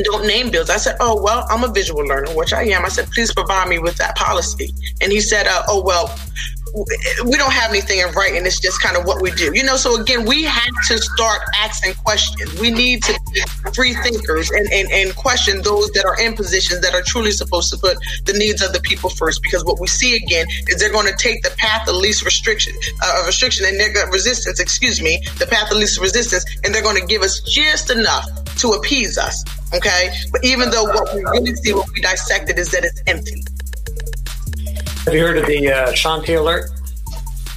[0.04, 0.70] don't name bills.
[0.70, 2.86] I said, oh, well, I'm a visual learner, which I am.
[2.86, 4.74] I said, please provide me with that policy.
[5.02, 6.08] And he said, uh, oh, well,
[7.26, 8.46] we don't have anything in writing.
[8.46, 9.78] It's just kind of what we do, you know.
[9.78, 12.60] So again, we have to start asking questions.
[12.60, 13.42] We need to be
[13.74, 17.72] free thinkers and, and, and question those that are in positions that are truly supposed
[17.72, 19.42] to put the needs of the people first.
[19.42, 22.74] Because what we see again is they're going to take the path of least restriction,
[23.02, 23.80] uh, restriction and
[24.12, 24.60] resistance.
[24.60, 28.26] Excuse me, the path of least resistance, and they're going to give us just enough
[28.58, 29.44] to appease us.
[29.74, 33.02] Okay, but even though what we really see when we dissect it is that it's
[33.08, 33.44] empty.
[35.06, 36.72] Have you heard of the uh, Shanti alert?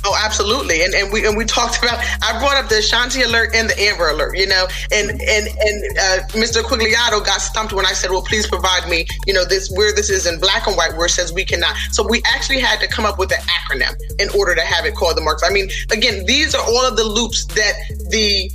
[0.05, 0.83] Oh, absolutely.
[0.85, 1.99] And and we and we talked about.
[2.23, 4.37] I brought up the Shanti alert and the Amber alert.
[4.37, 6.63] You know, and and and uh, Mr.
[6.63, 10.11] Quagliato got stumped when I said, "Well, please provide me, you know, this where this
[10.11, 12.89] is in black and white, where it says we cannot." So we actually had to
[12.89, 15.43] come up with an acronym in order to have it called the marks.
[15.43, 17.75] I mean, again, these are all of the loops that
[18.11, 18.51] the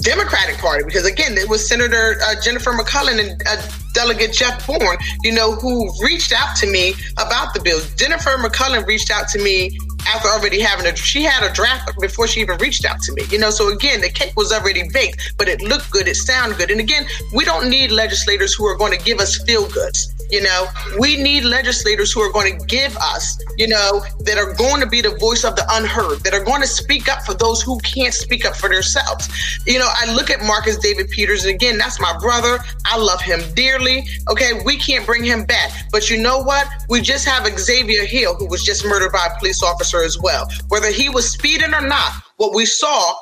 [0.00, 3.62] Democratic Party, because again, it was Senator uh, Jennifer McClellan and uh,
[3.94, 7.80] Delegate Jeff Bourne, you know, who reached out to me about the bill.
[7.96, 12.26] Jennifer McClellan reached out to me after already having a she had a draft before
[12.28, 13.22] she even reached out to me.
[13.30, 16.58] You know, so again, the cake was already baked, but it looked good, it sounded
[16.58, 16.70] good.
[16.70, 20.14] And again, we don't need legislators who are going to give us feel goods.
[20.30, 20.66] You know,
[20.98, 24.86] we need legislators who are going to give us, you know, that are going to
[24.86, 27.78] be the voice of the unheard, that are going to speak up for those who
[27.78, 29.28] can't speak up for themselves.
[29.66, 32.58] You know, I look at Marcus David Peters, and again, that's my brother.
[32.84, 34.06] I love him dearly.
[34.28, 35.70] Okay, we can't bring him back.
[35.90, 36.66] But you know what?
[36.90, 40.46] We just have Xavier Hill, who was just murdered by a police officer as well.
[40.68, 43.14] Whether he was speeding or not, what we saw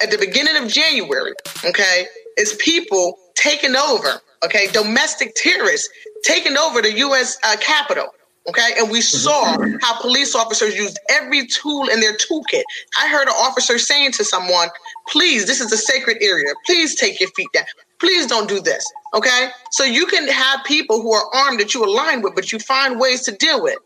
[0.00, 1.32] at the beginning of January,
[1.64, 5.88] okay, is people taking over okay, domestic terrorists
[6.24, 7.38] taking over the U.S.
[7.44, 8.08] Uh, Capitol.
[8.46, 12.62] Okay, and we saw how police officers used every tool in their toolkit.
[13.00, 14.68] I heard an officer saying to someone,
[15.08, 16.52] "Please, this is a sacred area.
[16.66, 17.64] Please take your feet down.
[18.00, 18.84] Please don't do this."
[19.14, 22.58] Okay, so you can have people who are armed that you align with, but you
[22.58, 23.78] find ways to deal with.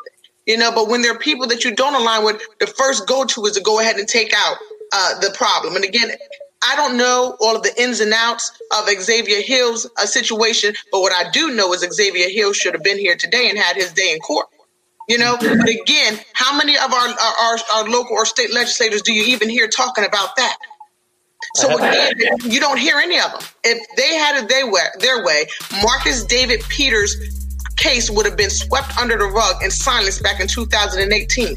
[0.47, 3.25] You know, but when there are people that you don't align with, the first go
[3.27, 4.57] to is to go ahead and take out
[4.93, 5.77] uh, the problem.
[5.77, 6.11] And again,
[6.63, 11.01] I don't know all of the ins and outs of Xavier Hill's uh, situation, but
[11.01, 13.93] what I do know is Xavier Hill should have been here today and had his
[13.93, 14.47] day in court.
[15.09, 19.13] You know, but again, how many of our, our, our local or state legislators do
[19.13, 20.57] you even hear talking about that?
[21.55, 22.13] So again,
[22.45, 23.41] you don't hear any of them.
[23.65, 25.47] If they had it their way, their way,
[25.83, 27.17] Marcus David Peters'
[27.77, 31.57] case would have been swept under the rug and silenced back in 2018.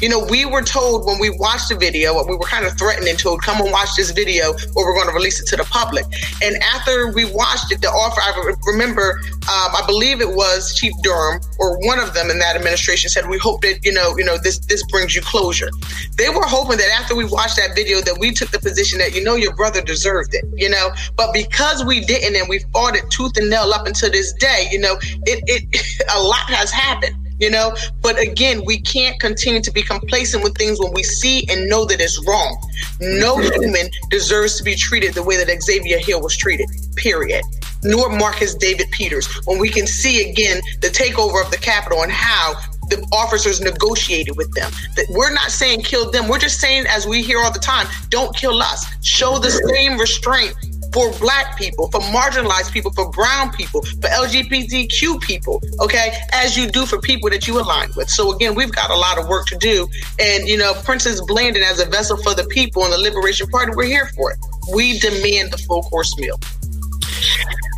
[0.00, 3.06] You know, we were told when we watched the video, we were kind of threatened
[3.06, 5.64] and told, come and watch this video or we're going to release it to the
[5.64, 6.06] public.
[6.42, 10.92] And after we watched it, the offer, I remember, um, I believe it was Chief
[11.02, 14.24] Durham or one of them in that administration said, we hope that, you know, you
[14.24, 15.68] know, this, this brings you closure.
[16.16, 19.14] They were hoping that after we watched that video that we took the position that,
[19.14, 22.96] you know, your brother deserved it, you know, but because we didn't and we fought
[22.96, 26.70] it tooth and nail up until this day, you know, it, it, a lot has
[26.70, 31.02] happened you know but again we can't continue to be complacent with things when we
[31.02, 32.56] see and know that it's wrong
[33.00, 37.42] no human deserves to be treated the way that xavier hill was treated period
[37.82, 42.12] nor marcus david peters when we can see again the takeover of the capitol and
[42.12, 42.54] how
[42.90, 44.70] the officers negotiated with them.
[44.96, 46.28] That we're not saying kill them.
[46.28, 48.84] We're just saying, as we hear all the time, don't kill us.
[49.00, 50.54] Show the same restraint
[50.92, 56.66] for black people, for marginalized people, for brown people, for LGBTQ people, okay, as you
[56.68, 58.10] do for people that you align with.
[58.10, 59.88] So again, we've got a lot of work to do.
[60.18, 63.72] And, you know, Princess Blanding as a vessel for the people and the Liberation Party,
[63.74, 64.38] we're here for it.
[64.72, 66.38] We demand the full course meal.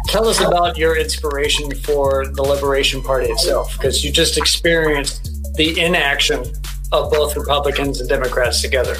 [0.06, 5.80] Tell us about your inspiration for the Liberation Party itself, because you just experienced the
[5.80, 6.44] inaction
[6.92, 8.96] of both Republicans and Democrats together.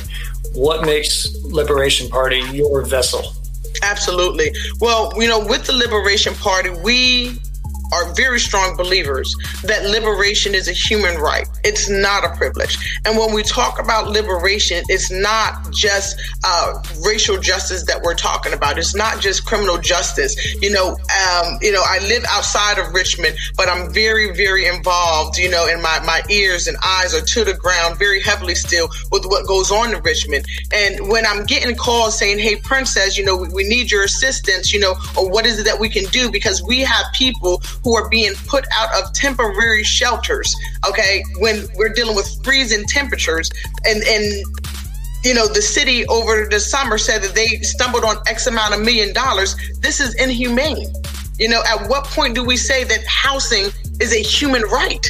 [0.55, 3.35] What makes Liberation Party your vessel?
[3.83, 4.55] Absolutely.
[4.81, 7.38] Well, you know, with the Liberation Party, we
[7.92, 11.46] are very strong believers that liberation is a human right.
[11.64, 12.78] It's not a privilege.
[13.05, 18.52] And when we talk about liberation, it's not just uh, racial justice that we're talking
[18.52, 18.78] about.
[18.78, 20.35] It's not just criminal justice.
[20.62, 25.38] You know, um, you know, I live outside of Richmond, but I'm very, very involved.
[25.38, 28.88] You know, and my my ears and eyes are to the ground, very heavily still
[29.11, 30.46] with what goes on in Richmond.
[30.72, 34.72] And when I'm getting calls saying, "Hey, Princess, you know, we, we need your assistance,"
[34.72, 36.31] you know, or what is it that we can do?
[36.31, 40.55] Because we have people who are being put out of temporary shelters.
[40.88, 43.51] Okay, when we're dealing with freezing temperatures,
[43.85, 44.45] and and
[45.25, 48.81] you know the city over the summer said that they stumbled on X amount of
[48.81, 49.57] million dollars.
[49.81, 50.92] This is inhumane.
[51.38, 53.66] You know, at what point do we say that housing
[54.01, 55.07] is a human right?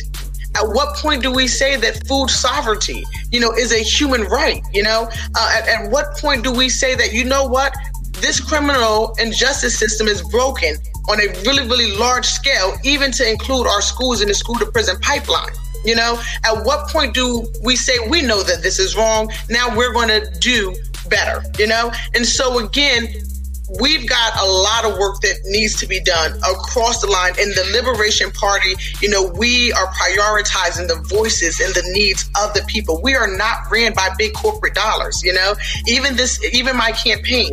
[0.54, 4.62] At what point do we say that food sovereignty, you know, is a human right?
[4.72, 7.74] You know, uh, at, at what point do we say that you know what
[8.20, 10.76] this criminal and justice system is broken
[11.08, 14.66] on a really, really large scale, even to include our schools in the school to
[14.66, 15.52] prison pipeline.
[15.84, 19.32] You know, at what point do we say we know that this is wrong?
[19.48, 20.74] Now we're going to do
[21.08, 21.92] better, you know?
[22.14, 23.08] And so again,
[23.80, 27.48] we've got a lot of work that needs to be done across the line in
[27.50, 28.74] the liberation party.
[29.00, 33.00] You know we are prioritizing the voices and the needs of the people.
[33.02, 35.54] We are not ran by big corporate dollars you know?
[35.86, 37.52] Even this even my campaign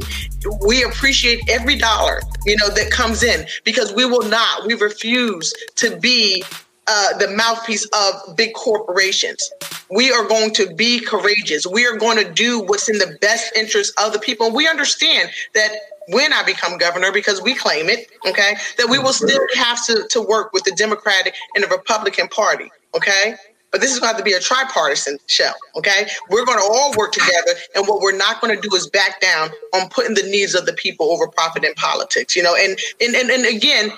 [0.65, 5.53] we appreciate every dollar you know that comes in because we will not we refuse
[5.75, 6.43] to be
[6.89, 9.51] uh, the mouthpiece of big corporations.
[9.91, 11.67] We are going to be courageous.
[11.67, 14.51] We are going to do what's in the best interest of the people.
[14.51, 15.71] We understand that
[16.07, 20.07] when I become governor, because we claim it, okay, that we will still have to,
[20.09, 23.35] to work with the Democratic and the Republican Party, okay?
[23.71, 26.07] But this is going to, to be a tripartisan show, okay?
[26.31, 29.21] We're going to all work together, and what we're not going to do is back
[29.21, 32.55] down on putting the needs of the people over profit in politics, you know?
[32.55, 33.91] And and and, and again,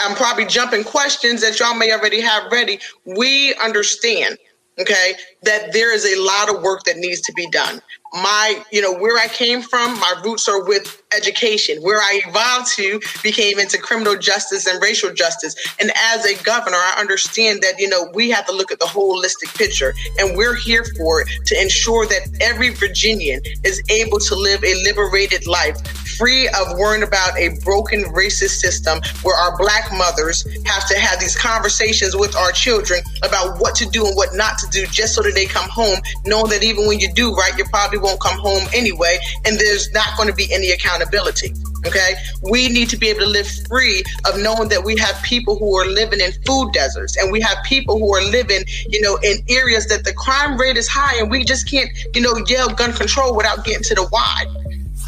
[0.00, 2.78] I'm probably jumping questions that y'all may already have ready.
[3.04, 4.38] We understand
[4.80, 7.82] okay that there is a lot of work that needs to be done
[8.14, 11.82] my, you know, where I came from, my roots are with education.
[11.82, 15.54] Where I evolved to became into criminal justice and racial justice.
[15.80, 18.84] And as a governor, I understand that, you know, we have to look at the
[18.84, 19.94] holistic picture.
[20.18, 24.74] And we're here for it to ensure that every Virginian is able to live a
[24.82, 25.78] liberated life,
[26.22, 31.18] free of worrying about a broken racist system where our black mothers have to have
[31.18, 35.16] these conversations with our children about what to do and what not to do just
[35.16, 38.20] so that they come home, knowing that even when you do right, you're probably won't
[38.20, 41.52] come home anyway, and there's not going to be any accountability.
[41.84, 42.14] Okay.
[42.48, 45.76] We need to be able to live free of knowing that we have people who
[45.76, 49.38] are living in food deserts and we have people who are living, you know, in
[49.48, 52.92] areas that the crime rate is high and we just can't, you know, yell gun
[52.92, 54.44] control without getting to the why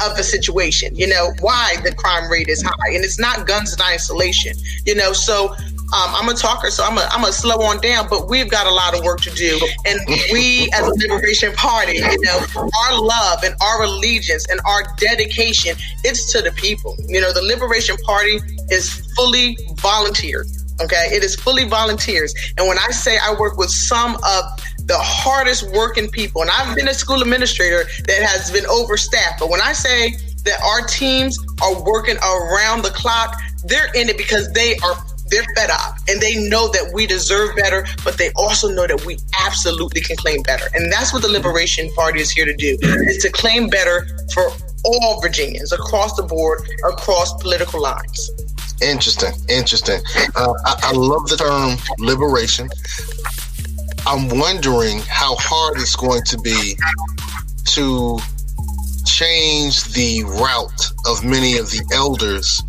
[0.03, 2.93] of the situation, you know, why the crime rate is high.
[2.93, 4.53] And it's not guns in isolation,
[4.85, 5.13] you know.
[5.13, 5.53] So
[5.93, 8.67] um, I'm a talker, so I'm a, I'm a slow on down, but we've got
[8.67, 9.59] a lot of work to do.
[9.85, 9.99] And
[10.31, 15.77] we, as a Liberation Party, you know, our love and our allegiance and our dedication,
[16.03, 16.95] it's to the people.
[17.07, 20.45] You know, the Liberation Party is fully volunteer.
[20.81, 22.33] Okay, it is fully volunteers.
[22.57, 24.43] And when I say I work with some of
[24.85, 29.49] the hardest working people, and I've been a school administrator that has been overstaffed, but
[29.49, 34.51] when I say that our teams are working around the clock, they're in it because
[34.53, 34.95] they are
[35.27, 39.05] they're fed up and they know that we deserve better, but they also know that
[39.05, 40.65] we absolutely can claim better.
[40.75, 44.51] And that's what the Liberation Party is here to do, is to claim better for
[44.85, 48.29] all Virginians across the board, across political lines.
[48.83, 49.99] Interesting, interesting.
[50.35, 52.69] Uh, I, I love the term liberation.
[54.07, 56.77] I'm wondering how hard it's going to be
[57.73, 58.19] to
[59.05, 62.61] change the route of many of the elders,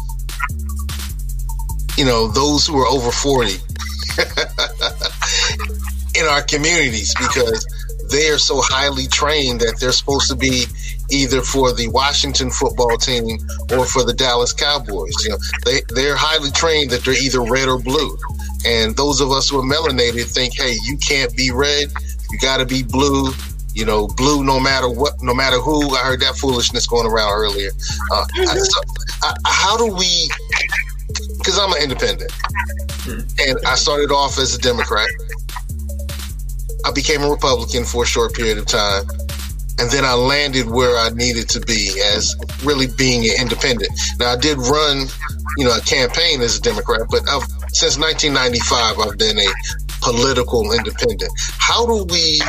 [1.99, 3.53] you know, those who are over 40
[6.19, 7.67] in our communities because
[8.11, 10.67] they are so highly trained that they're supposed to be
[11.11, 13.39] either for the Washington football team
[13.73, 15.15] or for the Dallas Cowboys.
[15.25, 18.17] You know, they, they're highly trained that they're either red or blue.
[18.67, 21.93] And those of us who are melanated think, hey, you can't be red,
[22.31, 23.31] you got to be blue.
[23.75, 25.95] You know, blue no matter what, no matter who.
[25.95, 27.71] I heard that foolishness going around earlier.
[28.11, 28.81] Uh, I, so,
[29.23, 30.31] I, how do we?
[31.37, 32.33] Because I'm an independent,
[33.07, 35.09] and I started off as a Democrat.
[36.87, 39.05] I became a Republican for a short period of time
[39.79, 43.91] and then I landed where I needed to be as really being an independent.
[44.19, 45.07] Now I did run,
[45.59, 49.49] you know, a campaign as a Democrat, but I've, since 1995 I've been a
[50.01, 51.31] political independent.
[51.59, 52.41] How do we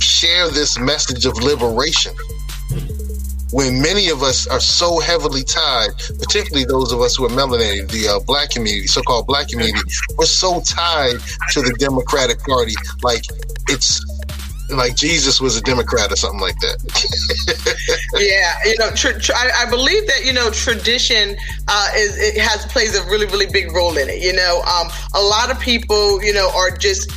[0.00, 2.14] share this message of liberation?
[3.52, 7.88] When many of us are so heavily tied, particularly those of us who are melanated,
[7.90, 9.78] the uh, black community, so-called black community,
[10.18, 11.20] we're so tied
[11.52, 13.22] to the Democratic Party, like
[13.68, 14.02] it's
[14.70, 16.78] like Jesus was a Democrat or something like that.
[18.14, 21.36] yeah, you know, tr- tr- I, I, believe that you know tradition
[21.68, 24.22] uh, is it has plays a really really big role in it.
[24.22, 27.10] You know, um, a lot of people you know are just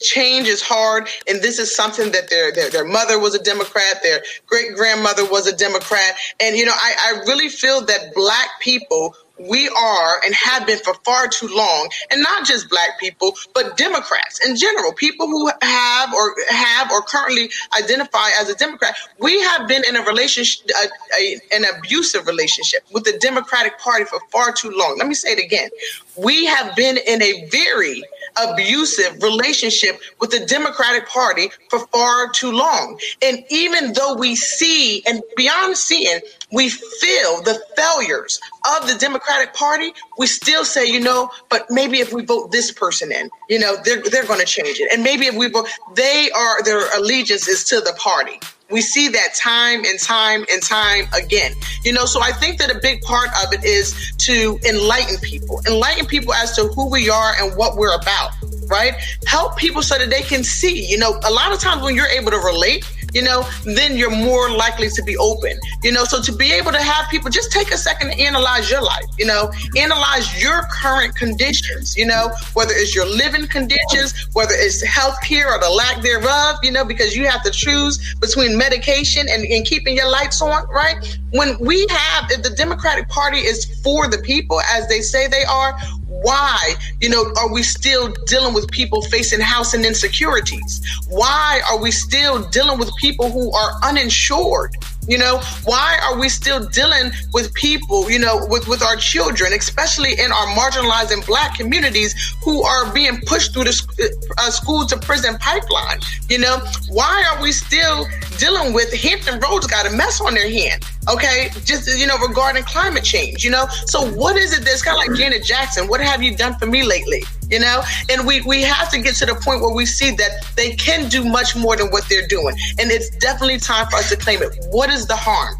[0.00, 4.00] change is hard and this is something that their their, their mother was a democrat
[4.02, 8.48] their great grandmother was a democrat and you know I, I really feel that black
[8.60, 13.34] people we are and have been for far too long, and not just black people,
[13.54, 18.96] but Democrats in general, people who have or have or currently identify as a Democrat.
[19.18, 24.04] We have been in a relationship, a, a, an abusive relationship with the Democratic Party
[24.04, 24.96] for far too long.
[24.98, 25.70] Let me say it again.
[26.16, 28.02] We have been in a very
[28.42, 32.98] abusive relationship with the Democratic Party for far too long.
[33.22, 36.20] And even though we see and beyond seeing,
[36.52, 38.40] we feel the failures
[38.76, 42.72] of the Democratic Party, we still say, you know, but maybe if we vote this
[42.72, 44.90] person in, you know, they're they're going to change it.
[44.92, 48.40] And maybe if we vote, they are their allegiance is to the party.
[48.70, 51.54] We see that time and time and time again.
[51.84, 55.60] You know, so I think that a big part of it is to enlighten people,
[55.66, 58.32] enlighten people as to who we are and what we're about,
[58.66, 58.94] right?
[59.26, 60.84] Help people so that they can see.
[60.84, 64.10] You know, a lot of times when you're able to relate, you know, then you're
[64.10, 65.58] more likely to be open.
[65.82, 68.70] You know, so to be able to have people just take a second to analyze
[68.70, 74.28] your life, you know, analyze your current conditions, you know, whether it's your living conditions,
[74.32, 78.14] whether it's health care or the lack thereof, you know, because you have to choose
[78.20, 81.18] between medication and, and keeping your lights on, right?
[81.32, 85.44] When we have, if the Democratic Party is for the people, as they say they
[85.44, 85.76] are,
[86.22, 90.80] why, you know, are we still dealing with people facing housing insecurities?
[91.08, 94.76] Why are we still dealing with people who are uninsured?
[95.06, 99.54] You know, why are we still dealing with people, you know, with, with our children,
[99.54, 102.14] especially in our marginalized and black communities
[102.44, 106.00] who are being pushed through the uh, school to prison pipeline?
[106.28, 106.58] You know,
[106.90, 108.06] why are we still
[108.36, 110.84] dealing with Hampton Roads got a mess on their hand?
[111.08, 113.66] Okay, just you know, regarding climate change, you know.
[113.86, 115.88] So what is it that's kind of like Janet Jackson?
[115.88, 117.22] What have you done for me lately?
[117.48, 120.30] You know, and we we have to get to the point where we see that
[120.54, 124.10] they can do much more than what they're doing, and it's definitely time for us
[124.10, 124.66] to claim it.
[124.70, 125.54] What is the harm?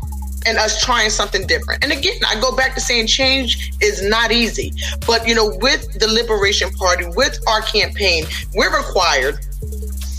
[0.47, 1.83] and us trying something different.
[1.83, 4.73] And again, I go back to saying change is not easy.
[5.07, 8.25] But, you know, with the Liberation Party, with our campaign,
[8.55, 9.41] we're required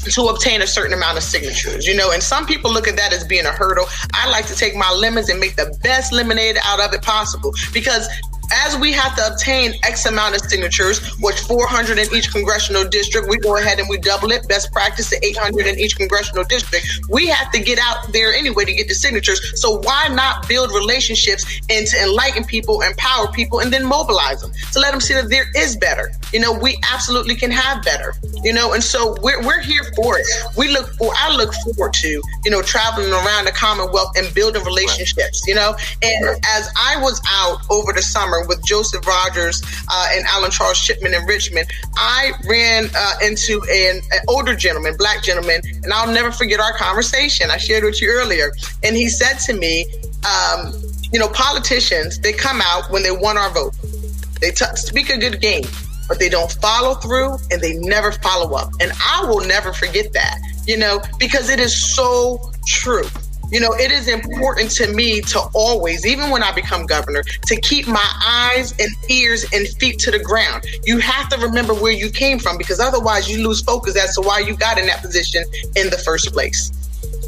[0.10, 3.14] to obtain a certain amount of signatures, you know, and some people look at that
[3.14, 3.86] as being a hurdle.
[4.14, 7.54] I like to take my lemons and make the best lemonade out of it possible
[7.74, 8.08] because
[8.52, 13.28] as we have to obtain X amount of signatures, which 400 in each congressional district,
[13.30, 14.48] we go ahead and we double it.
[14.48, 16.88] Best practice to 800 in each congressional district.
[17.10, 19.62] We have to get out there anyway to get the signatures.
[19.62, 24.52] So why not build relationships and to enlighten people, empower people, and then mobilize them
[24.74, 26.12] to let them see that there is better.
[26.34, 28.14] You know, we absolutely can have better.
[28.44, 30.26] You know, and so we're we're here for it.
[30.58, 31.12] We look for.
[31.16, 35.46] I look forward to you know traveling around the Commonwealth and building relationships.
[35.48, 40.26] You know, and as I was out over the summer with Joseph Rogers uh, and
[40.28, 45.62] Alan Charles Shipman in Richmond, I ran uh, into an, an, older gentleman, black gentleman,
[45.84, 47.50] and I'll never forget our conversation.
[47.52, 48.52] I shared with you earlier,
[48.84, 49.86] and he said to me,
[50.26, 50.74] um,
[51.12, 53.74] "You know, politicians they come out when they want our vote."
[54.40, 55.66] They t- speak a good game,
[56.08, 58.72] but they don't follow through and they never follow up.
[58.80, 63.08] And I will never forget that, you know, because it is so true.
[63.52, 67.60] You know, it is important to me to always, even when I become governor, to
[67.62, 70.66] keep my eyes and ears and feet to the ground.
[70.84, 74.22] You have to remember where you came from because otherwise you lose focus as to
[74.22, 75.44] why you got in that position
[75.76, 76.72] in the first place.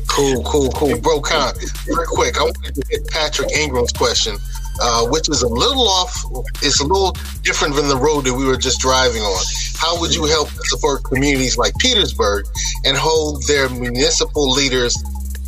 [0.07, 0.99] Cool, cool, cool.
[0.99, 1.53] Bro, Con,
[1.87, 4.37] real quick, I want to get Patrick Ingram's question,
[4.81, 6.13] uh, which is a little off,
[6.61, 9.43] it's a little different than the road that we were just driving on.
[9.77, 12.45] How would you help support communities like Petersburg
[12.85, 14.95] and hold their municipal leaders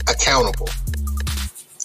[0.07, 0.69] accountable?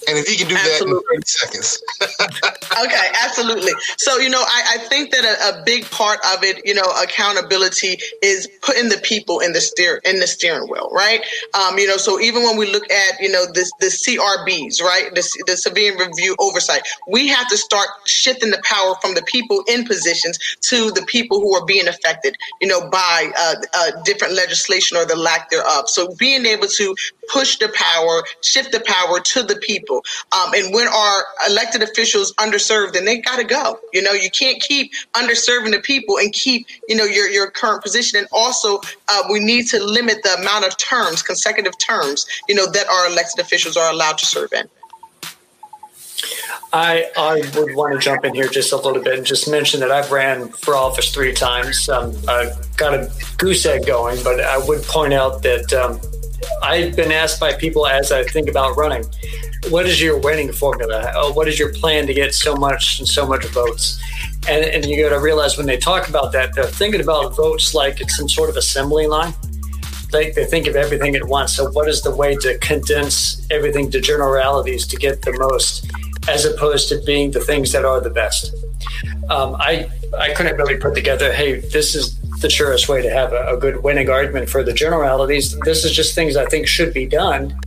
[0.07, 1.03] And if you can do Absolutely.
[1.11, 1.83] that in 30 seconds.
[2.85, 3.73] okay, absolutely.
[3.97, 6.87] So, you know, I, I think that a, a, big part of it, you know,
[7.03, 11.25] accountability is putting the people in the steer in the steering wheel, right?
[11.55, 15.15] Um, you know, so even when we look at, you know, this the CRBs, right?
[15.15, 19.63] The, the civilian review oversight, we have to start shifting the power from the people
[19.69, 24.35] in positions to the people who are being affected, you know, by uh, uh, different
[24.35, 25.89] legislation or the lack thereof.
[25.89, 26.95] So being able to
[27.31, 30.03] push the power, shift the power to the people.
[30.33, 32.35] Um, and when our elected officials
[32.69, 33.79] underserved, then they got to go.
[33.93, 37.83] You know, you can't keep underserving the people and keep, you know, your, your current
[37.83, 38.19] position.
[38.19, 42.71] And also, uh, we need to limit the amount of terms, consecutive terms, you know,
[42.71, 44.69] that our elected officials are allowed to serve in.
[46.73, 49.81] I, I would want to jump in here just a little bit and just mention
[49.81, 51.89] that I've ran for office three times.
[51.89, 56.01] Um, I got a goose egg going, but I would point out that um,
[56.63, 59.05] I've been asked by people as I think about running,
[59.71, 61.13] what is your winning formula?
[61.15, 64.01] Uh, what is your plan to get so much and so much votes?
[64.49, 67.75] And, and you got to realize when they talk about that, they're thinking about votes
[67.75, 69.35] like it's some sort of assembly line.
[70.11, 71.57] They, they think of everything at once.
[71.57, 75.91] So, what is the way to condense everything to generalities to get the most,
[76.29, 78.55] as opposed to being the things that are the best?
[79.29, 81.31] Um, I I couldn't really put together.
[81.31, 84.73] Hey, this is the surest way to have a, a good winning argument for the
[84.73, 85.59] generalities.
[85.61, 87.59] This is just things I think should be done,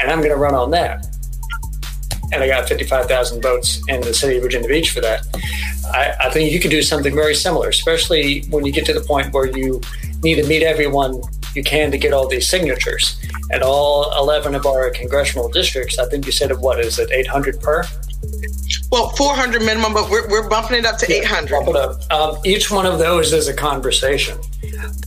[0.00, 1.06] and I'm going to run on that.
[2.32, 5.26] And I got 55,000 votes in the city of Virginia Beach for that.
[5.86, 9.00] I, I think you could do something very similar, especially when you get to the
[9.00, 9.80] point where you
[10.22, 11.22] need to meet everyone
[11.54, 13.20] you can to get all these signatures.
[13.50, 17.60] And all 11 of our congressional districts, I think you said, what is it, 800
[17.60, 17.84] per?
[18.90, 21.50] Well, 400 minimum, but we're, we're bumping it up to yeah, 800.
[21.50, 22.12] Bump it up.
[22.12, 24.38] Um, each one of those is a conversation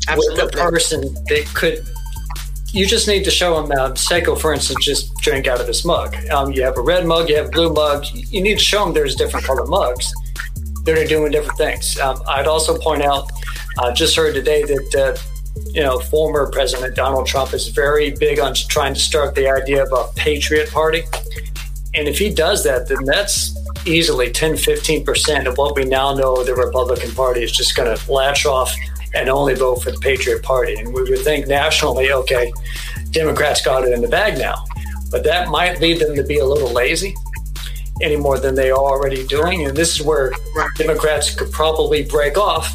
[0.08, 0.44] Absolutely.
[0.44, 1.86] with the person that could.
[2.74, 3.72] You just need to show them.
[3.72, 6.16] Uh, Seiko, for instance, just drink out of this mug.
[6.30, 8.06] Um, you have a red mug, you have a blue mug.
[8.14, 10.14] You need to show them there's different color mugs
[10.84, 12.00] that are doing different things.
[12.00, 13.30] Um, I'd also point out,
[13.80, 18.40] uh, just heard today that uh, you know former President Donald Trump is very big
[18.40, 21.04] on trying to start the idea of a patriot party.
[21.94, 23.54] And if he does that, then that's
[23.86, 28.12] easily 10, 15% of what we now know the Republican Party is just going to
[28.12, 28.74] latch off
[29.14, 30.76] and only vote for the Patriot Party.
[30.76, 32.52] And we would think nationally, okay,
[33.12, 34.66] Democrats got it in the bag now.
[35.10, 37.14] But that might lead them to be a little lazy
[38.02, 39.66] any more than they are already doing.
[39.68, 40.32] And this is where
[40.78, 42.74] Democrats could probably break off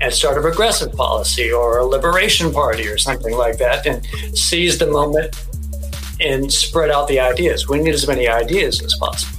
[0.00, 4.04] and start a progressive policy or a liberation party or something like that and
[4.36, 5.44] seize the moment
[6.20, 7.68] and spread out the ideas.
[7.68, 9.37] We need as many ideas as possible.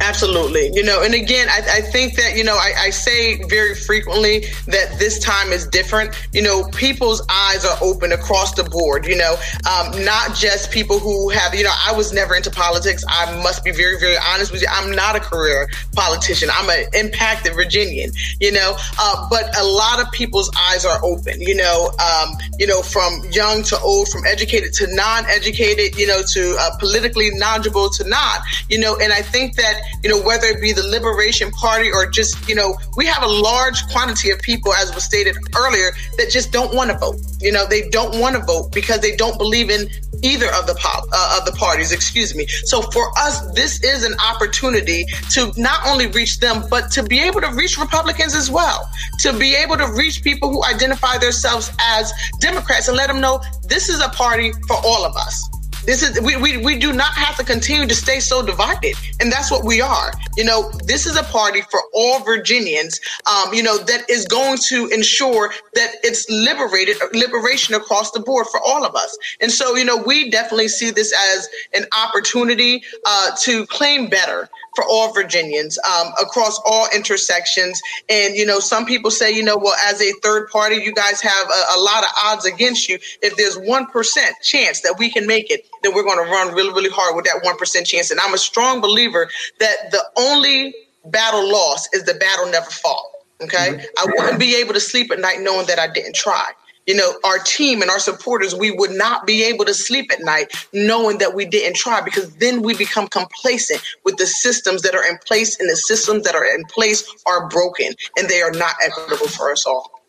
[0.00, 0.70] Absolutely.
[0.72, 4.46] You know, and again, I, I think that, you know, I, I, say very frequently
[4.66, 6.14] that this time is different.
[6.32, 9.34] You know, people's eyes are open across the board, you know,
[9.68, 13.04] um, not just people who have, you know, I was never into politics.
[13.08, 14.68] I must be very, very honest with you.
[14.70, 16.48] I'm not a career politician.
[16.52, 21.40] I'm an impacted Virginian, you know, uh, but a lot of people's eyes are open,
[21.40, 26.22] you know, um, you know, from young to old, from educated to non-educated, you know,
[26.22, 30.46] to uh, politically knowledgeable to not, you know, and I think that you know, whether
[30.46, 34.38] it be the Liberation Party or just, you know, we have a large quantity of
[34.40, 37.16] people, as was stated earlier, that just don't want to vote.
[37.40, 39.88] You know, they don't want to vote because they don't believe in
[40.22, 41.92] either of the pop, uh, of the parties.
[41.92, 42.46] Excuse me.
[42.46, 47.20] So for us, this is an opportunity to not only reach them, but to be
[47.20, 48.90] able to reach Republicans as well.
[49.20, 53.40] To be able to reach people who identify themselves as Democrats and let them know
[53.64, 55.48] this is a party for all of us.
[55.88, 59.32] This is we, we we do not have to continue to stay so divided, and
[59.32, 60.12] that's what we are.
[60.36, 63.00] You know, this is a party for all Virginians.
[63.24, 68.48] Um, you know that is going to ensure that it's liberated liberation across the board
[68.48, 69.16] for all of us.
[69.40, 74.50] And so, you know, we definitely see this as an opportunity uh, to claim better
[74.78, 77.82] for all Virginians um, across all intersections.
[78.08, 81.20] And, you know, some people say, you know, well, as a third party, you guys
[81.20, 82.96] have a, a lot of odds against you.
[83.20, 86.70] If there's 1% chance that we can make it, then we're going to run really,
[86.70, 88.12] really hard with that 1% chance.
[88.12, 90.72] And I'm a strong believer that the only
[91.06, 93.04] battle lost is the battle never fought.
[93.40, 93.56] Okay.
[93.56, 93.84] Mm-hmm.
[93.98, 96.52] I wouldn't be able to sleep at night knowing that I didn't try.
[96.88, 100.20] You know, our team and our supporters, we would not be able to sleep at
[100.22, 104.94] night knowing that we didn't try because then we become complacent with the systems that
[104.94, 108.52] are in place and the systems that are in place are broken and they are
[108.52, 110.00] not equitable for us all.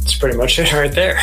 [0.00, 1.20] That's pretty much it right there.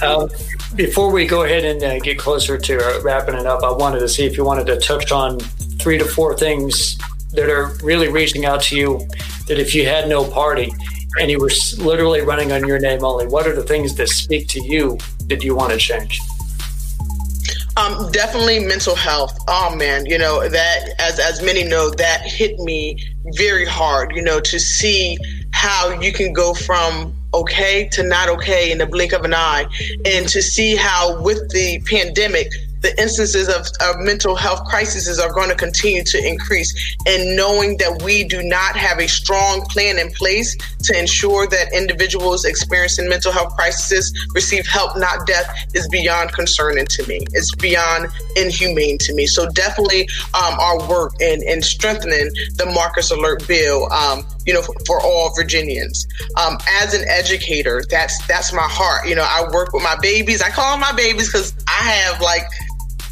[0.00, 0.28] Um,
[0.76, 3.98] before we go ahead and uh, get closer to uh, wrapping it up, I wanted
[3.98, 5.40] to see if you wanted to touch on
[5.80, 6.96] three to four things
[7.34, 9.06] that are really reaching out to you
[9.48, 10.72] that if you had no party
[11.20, 14.48] and you were literally running on your name only, what are the things that speak
[14.48, 16.20] to you that you want to change?
[17.76, 19.36] Um, definitely mental health.
[19.48, 22.96] Oh man, you know that as as many know that hit me
[23.36, 24.14] very hard.
[24.14, 25.18] You know to see
[25.52, 29.66] how you can go from okay to not okay in the blink of an eye,
[30.04, 32.52] and to see how with the pandemic
[32.84, 36.96] the instances of, of mental health crises are going to continue to increase.
[37.06, 41.72] And knowing that we do not have a strong plan in place to ensure that
[41.72, 47.20] individuals experiencing mental health crises receive help, not death, is beyond concerning to me.
[47.32, 49.24] It's beyond inhumane to me.
[49.26, 50.02] So definitely
[50.34, 55.34] um, our work in, in strengthening the Marcus Alert Bill, um, you know, for, all
[55.34, 56.06] Virginians.
[56.36, 59.08] Um, as an educator, that's that's my heart.
[59.08, 60.42] You know, I work with my babies.
[60.42, 62.44] I call them my babies because I have like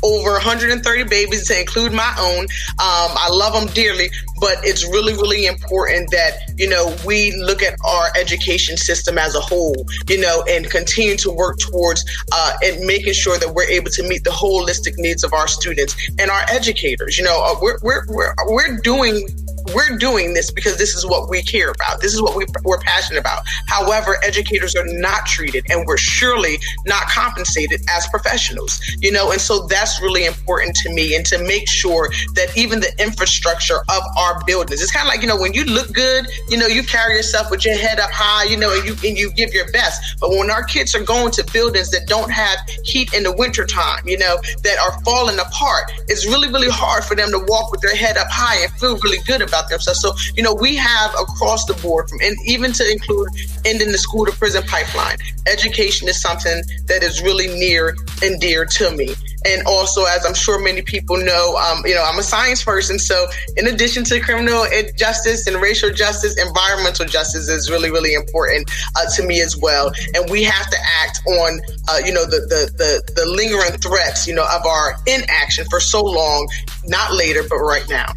[0.03, 2.45] over 130 babies to include my own.
[2.45, 7.63] Um, I love them dearly, but it's really, really important that, you know, we look
[7.63, 12.53] at our education system as a whole, you know, and continue to work towards uh,
[12.65, 16.31] and making sure that we're able to meet the holistic needs of our students and
[16.31, 17.19] our educators.
[17.19, 19.27] You know, uh, we're, we're, we're, we're doing
[19.75, 22.01] we're doing this because this is what we care about.
[22.01, 23.43] This is what we, we're passionate about.
[23.67, 29.41] However, educators are not treated and we're surely not compensated as professionals, you know, and
[29.41, 34.03] so that's really important to me and to make sure that even the infrastructure of
[34.19, 36.83] our buildings, it's kind of like, you know, when you look good, you know, you
[36.83, 39.71] carry yourself with your head up high, you know, and you, and you give your
[39.73, 40.19] best.
[40.21, 44.07] But when our kids are going to buildings that don't have heat in the wintertime,
[44.07, 47.81] you know, that are falling apart, it's really, really hard for them to walk with
[47.81, 50.01] their head up high and feel really good about themselves.
[50.01, 53.29] So, you know, we have across the board from, and even to include
[53.65, 58.65] ending the school to prison pipeline, education is something that is really near and dear
[58.65, 59.15] to me.
[59.45, 62.99] And also, as I'm sure many people know, um, you know, I'm a science person.
[62.99, 63.27] So,
[63.57, 64.65] in addition to criminal
[64.97, 69.93] justice and racial justice, environmental justice is really, really important uh, to me as well.
[70.15, 74.27] And we have to act on, uh, you know, the, the the the lingering threats,
[74.27, 76.49] you know, of our inaction for so long,
[76.85, 78.13] not later, but right now.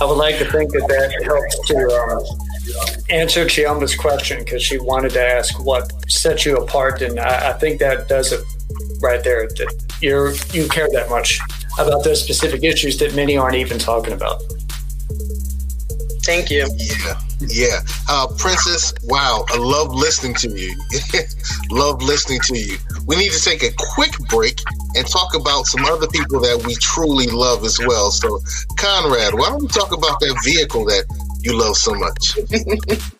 [0.00, 4.78] I would like to think that that helps to um, answer Chiamba's question because she
[4.78, 8.40] wanted to ask what sets you apart, and I, I think that does it
[9.00, 9.46] right there.
[9.46, 11.40] That you're you care that much
[11.78, 14.42] about those specific issues that many aren't even talking about.
[16.24, 16.66] Thank you.
[16.76, 17.80] Yeah, yeah.
[18.08, 20.74] Uh, Princess, wow, I love listening to you.
[21.70, 22.78] love listening to you.
[23.06, 24.58] We need to take a quick break
[24.94, 28.10] and talk about some other people that we truly love as well.
[28.10, 28.40] So,
[28.76, 31.04] Conrad, why don't we talk about that vehicle that
[31.40, 32.38] you love so much?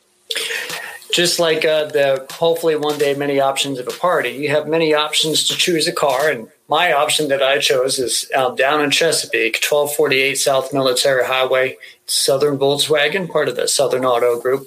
[1.12, 4.95] Just like uh, the hopefully one day many options of a party, you have many
[4.95, 8.91] options to choose a car, and my option that I chose is um, down in
[8.91, 14.66] Chesapeake, 1248 South Military Highway, Southern Volkswagen, part of the Southern Auto Group.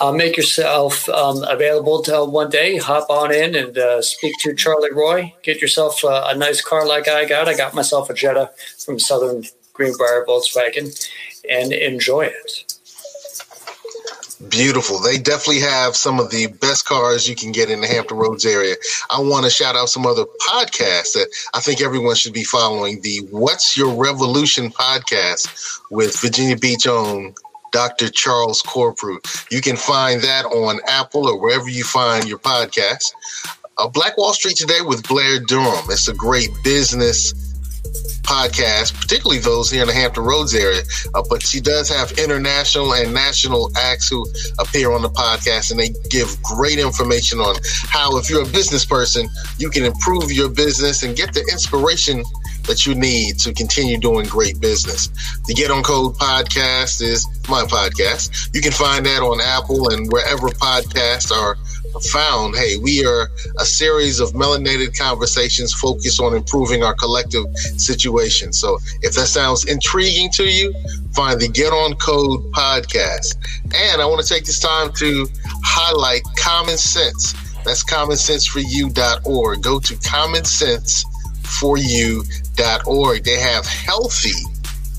[0.00, 2.76] Uh, make yourself um, available to one day.
[2.76, 5.34] Hop on in and uh, speak to Charlie Roy.
[5.42, 7.48] Get yourself uh, a nice car like I got.
[7.48, 11.08] I got myself a Jetta from Southern Greenbrier Volkswagen
[11.48, 12.64] and enjoy it.
[14.48, 15.00] Beautiful.
[15.00, 18.46] They definitely have some of the best cars you can get in the Hampton Roads
[18.46, 18.76] area.
[19.10, 23.00] I want to shout out some other podcasts that I think everyone should be following.
[23.00, 27.34] The What's Your Revolution podcast with Virginia Beach own
[27.72, 28.08] Dr.
[28.10, 29.18] Charles Corprew.
[29.50, 33.12] You can find that on Apple or wherever you find your podcast.
[33.76, 35.84] Uh, Black Wall Street Today with Blair Durham.
[35.88, 37.47] It's a great business
[38.22, 40.82] podcasts, particularly those here in the Hampton Roads area.
[41.14, 44.26] Uh, but she does have international and national acts who
[44.58, 47.56] appear on the podcast, and they give great information on
[47.88, 49.28] how, if you're a business person,
[49.58, 52.22] you can improve your business and get the inspiration
[52.68, 55.08] that you need to continue doing great business.
[55.46, 58.54] The Get on Code podcast is my podcast.
[58.54, 61.56] You can find that on Apple and wherever podcasts are
[62.12, 63.28] found, hey, we are
[63.58, 67.44] a series of melanated conversations focused on improving our collective
[67.76, 68.52] situation.
[68.52, 70.72] So if that sounds intriguing to you,
[71.12, 73.36] find the Get On Code podcast.
[73.74, 75.26] And I want to take this time to
[75.64, 77.34] highlight Common Sense.
[77.64, 79.62] That's commonsenseforyou.org.
[79.62, 81.04] Go to Common Sense
[81.48, 83.24] healthforYou.org.
[83.24, 84.32] They have healthy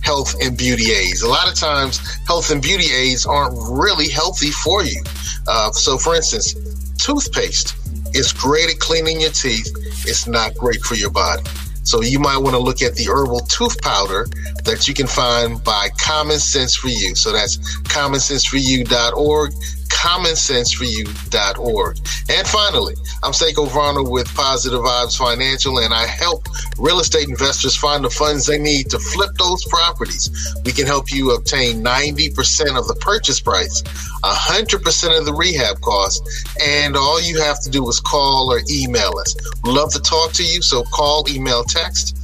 [0.02, 1.22] health and beauty aids.
[1.22, 5.02] A lot of times, health and beauty aids aren't really healthy for you.
[5.48, 6.56] Uh, so, for instance,
[7.00, 7.76] toothpaste
[8.14, 9.72] is great at cleaning your teeth.
[10.08, 11.44] It's not great for your body.
[11.84, 14.28] So you might want to look at the herbal tooth powder
[14.64, 17.16] that you can find by Common Sense for You.
[17.16, 19.54] So that's commonsenseforyou.org
[19.90, 21.98] commonsenseforyou.org.
[22.30, 27.76] And finally, I'm Seiko Varner with Positive Vibes Financial, and I help real estate investors
[27.76, 30.30] find the funds they need to flip those properties.
[30.64, 33.82] We can help you obtain 90% of the purchase price,
[34.24, 39.18] 100% of the rehab costs, and all you have to do is call or email
[39.20, 39.36] us.
[39.66, 42.16] Love to talk to you, so call, email, text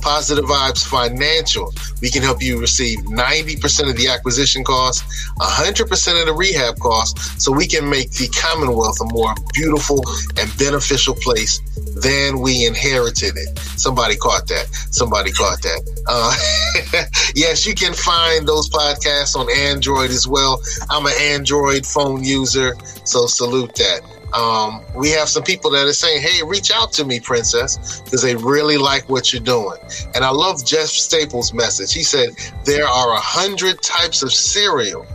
[0.00, 1.72] Positive Vibes Financial.
[2.02, 5.02] We can help you receive 90% of the acquisition costs,
[5.38, 10.02] 100% of the rehab costs, so we can make the Commonwealth a more beautiful
[10.38, 11.60] and beneficial place
[11.96, 13.58] than we inherited it.
[13.76, 14.66] Somebody caught that.
[14.90, 16.02] Somebody caught that.
[16.06, 20.62] Uh, yes, you can find those podcasts on Android as well.
[20.88, 22.74] I'm an Android phone user,
[23.04, 24.00] so salute that
[24.32, 28.22] um, we have some people that are saying, "Hey, reach out to me, Princess," because
[28.22, 29.78] they really like what you're doing.
[30.14, 31.92] And I love Jeff Staples' message.
[31.92, 32.30] He said
[32.64, 35.06] there are a hundred types of cereal.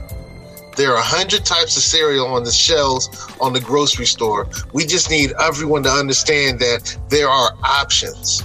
[0.76, 3.09] There are a hundred types of cereal on the shelves
[3.39, 4.47] on the grocery store.
[4.74, 8.43] We just need everyone to understand that there are options.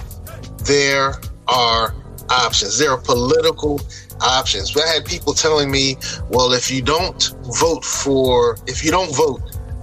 [0.63, 1.15] There
[1.49, 1.93] are
[2.29, 2.79] options.
[2.79, 3.81] There are political
[4.21, 4.71] options.
[4.71, 5.97] But I had people telling me,
[6.29, 9.41] well, if you don't vote for, if you don't vote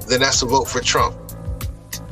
[0.09, 1.16] then that's a vote for Trump.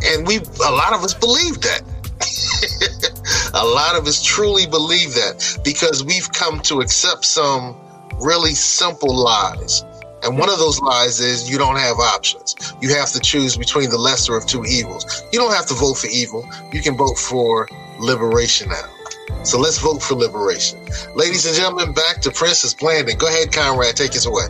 [0.05, 1.82] And we, a lot of us believe that.
[3.55, 7.76] a lot of us truly believe that because we've come to accept some
[8.20, 9.84] really simple lies.
[10.22, 12.57] And one of those lies is you don't have options.
[12.80, 15.22] You have to choose between the lesser of two evils.
[15.32, 16.49] You don't have to vote for evil.
[16.72, 17.68] You can vote for
[18.01, 19.44] liberation now.
[19.44, 20.80] So let's vote for liberation.
[21.14, 23.18] Ladies and gentlemen, back to Princess Blanding.
[23.18, 24.47] Go ahead, Conrad, take us away.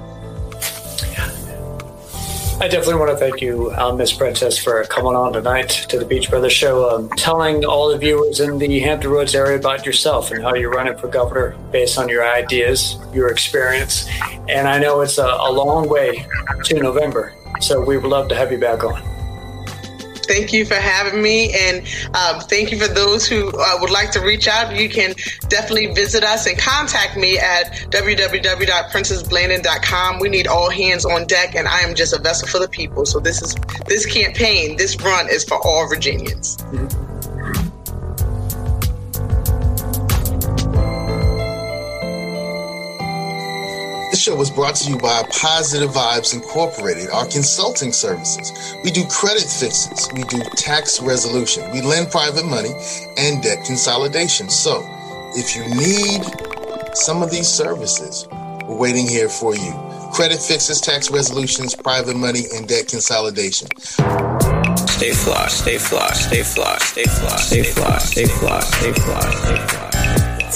[2.58, 6.06] I definitely want to thank you, uh, Miss Princess, for coming on tonight to the
[6.06, 10.30] Beach Brothers Show, um, telling all the viewers in the Hampton Roads area about yourself
[10.30, 14.08] and how you're running for governor based on your ideas, your experience.
[14.48, 16.26] And I know it's a, a long way
[16.64, 19.15] to November, so we would love to have you back on.
[20.26, 21.78] Thank you for having me, and
[22.14, 24.74] um, thank you for those who uh, would like to reach out.
[24.76, 25.14] You can
[25.48, 30.20] definitely visit us and contact me at www.princessblanding.com.
[30.20, 33.06] We need all hands on deck, and I am just a vessel for the people.
[33.06, 33.54] So this is
[33.86, 36.56] this campaign, this run is for all Virginians.
[36.56, 37.05] Mm-hmm.
[44.26, 48.50] Show was brought to you by Positive Vibes Incorporated, our consulting services.
[48.82, 52.72] We do credit fixes, we do tax resolution, we lend private money,
[53.18, 54.50] and debt consolidation.
[54.50, 54.82] So,
[55.36, 56.24] if you need
[56.96, 58.26] some of these services,
[58.66, 59.72] we're waiting here for you.
[60.12, 63.68] Credit fixes, tax resolutions, private money, and debt consolidation.
[63.78, 69.56] Stay fly, stay fly, stay fly, stay fly, stay fly, stay fly, stay fly, stay
[69.68, 69.96] fly.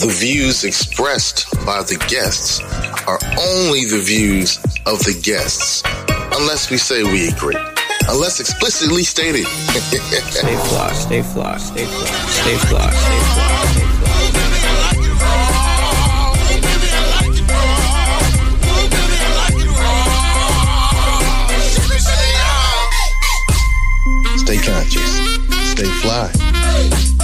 [0.01, 2.59] The views expressed by the guests
[3.07, 5.83] are only the views of the guests,
[6.37, 7.57] unless we say we agree.
[8.09, 9.47] Unless explicitly stated.
[9.47, 14.11] stay fly, stay fly, stay fly, stay fly, stay fly, stay fly.
[24.37, 25.13] Stay conscious.
[25.71, 27.20] Stay fly.